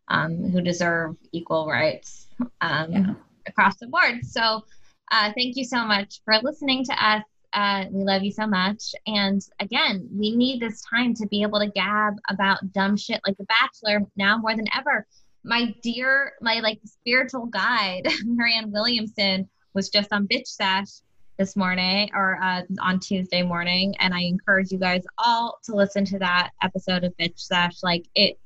[0.07, 2.27] um, who deserve equal rights
[2.61, 3.13] um, Yeah.
[3.47, 4.25] across the board.
[4.25, 4.63] So
[5.11, 7.23] uh, thank you so much for listening to us.
[7.53, 8.93] Uh, we love you so much.
[9.05, 13.37] And again we need this time to be able to gab about dumb shit like
[13.37, 15.05] the bachelor now more than ever
[15.47, 21.01] my dear, my like spiritual guide, Marianne Williamson, was just on Bitch Sesh
[21.37, 26.03] this morning or uh, on Tuesday morning, and I encourage you guys all to listen
[26.05, 27.81] to that episode of Bitch Sesh.
[27.81, 28.37] Like it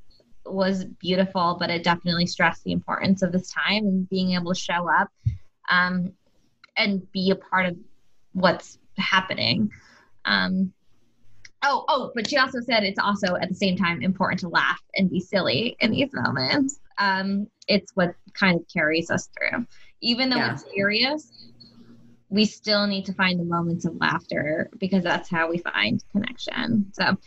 [0.45, 4.59] was beautiful, but it definitely stressed the importance of this time and being able to
[4.59, 5.09] show up
[5.69, 6.13] um,
[6.77, 7.77] and be a part of
[8.33, 9.71] what's happening.
[10.25, 10.71] Um,
[11.63, 14.81] Oh, oh, but she also said it's also at the same time important to laugh
[14.95, 16.79] and be silly in these moments.
[16.97, 19.65] Um, it's what kind of carries us through.
[20.01, 20.53] Even though Yeah.
[20.53, 21.31] it's serious,
[22.29, 26.91] we still need to find the moments of laughter because that's how we find connection.
[26.93, 27.17] So,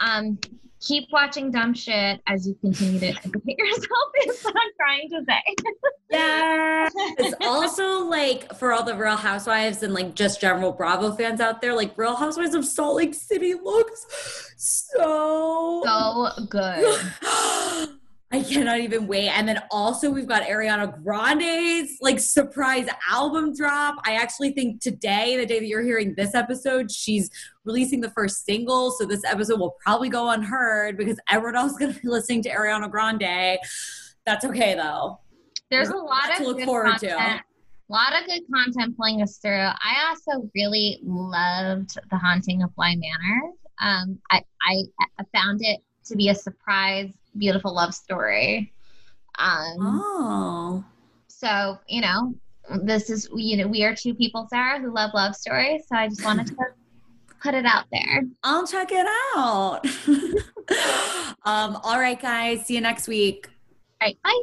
[0.00, 0.38] um,
[0.80, 3.88] keep watching dumb shit as you continue to educate yourself.
[4.26, 5.72] Is what I'm trying to say.
[6.10, 11.40] yeah It's also like for all the Real Housewives and like just general Bravo fans
[11.40, 17.00] out there, like Real Housewives of Salt Lake City looks so So good.
[18.32, 19.28] I cannot even wait.
[19.28, 23.96] And then also we've got Ariana Grande's like surprise album drop.
[24.04, 27.28] I actually think today, the day that you're hearing this episode, she's
[27.64, 28.92] releasing the first single.
[28.92, 32.42] So this episode will probably go unheard because everyone else is going to be listening
[32.44, 33.58] to Ariana Grande.
[34.24, 35.18] That's okay though.
[35.70, 37.18] There's a lot of look forward content.
[37.18, 37.44] to.
[37.90, 39.58] A lot of good content pulling us through.
[39.58, 43.50] I also really loved The Haunting of Bly Manor.
[43.80, 45.80] Um, I, I found it
[46.10, 48.72] to be a surprise beautiful love story.
[49.38, 50.84] Um, oh.
[51.28, 52.34] So, you know,
[52.82, 55.82] this is, you know, we are two people, Sarah, who love love stories.
[55.88, 56.56] So I just wanted to
[57.42, 58.24] put it out there.
[58.42, 59.80] I'll check it out.
[61.44, 62.66] um, all right, guys.
[62.66, 63.48] See you next week.
[64.02, 64.18] All right.
[64.22, 64.42] Bye.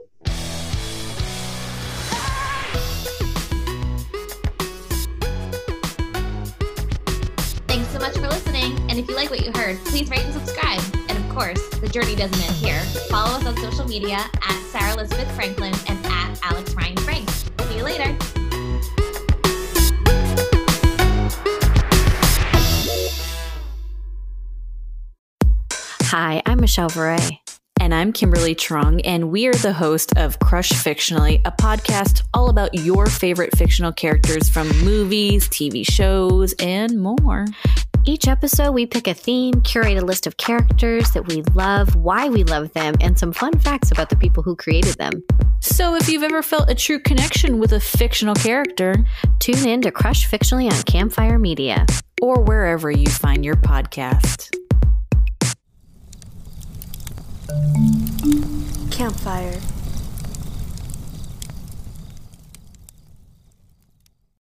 [7.68, 8.78] Thanks so much for listening.
[8.90, 11.07] And if you like what you heard, please rate and subscribe
[11.38, 12.80] course, the journey doesn't end here.
[13.10, 17.30] Follow us on social media at Sarah Elizabeth Franklin and at Alex Ryan Frank.
[17.30, 18.18] See you later.
[26.06, 27.38] Hi, I'm Michelle Varay.
[27.80, 32.50] And I'm Kimberly Trung, and we are the host of Crush Fictionally, a podcast all
[32.50, 37.46] about your favorite fictional characters from movies, TV shows, and more.
[38.08, 42.30] Each episode, we pick a theme, curate a list of characters that we love, why
[42.30, 45.12] we love them, and some fun facts about the people who created them.
[45.60, 48.96] So, if you've ever felt a true connection with a fictional character,
[49.40, 51.86] tune in to Crush Fictionally on Campfire Media
[52.22, 54.52] or wherever you find your podcast.
[58.90, 59.60] Campfire.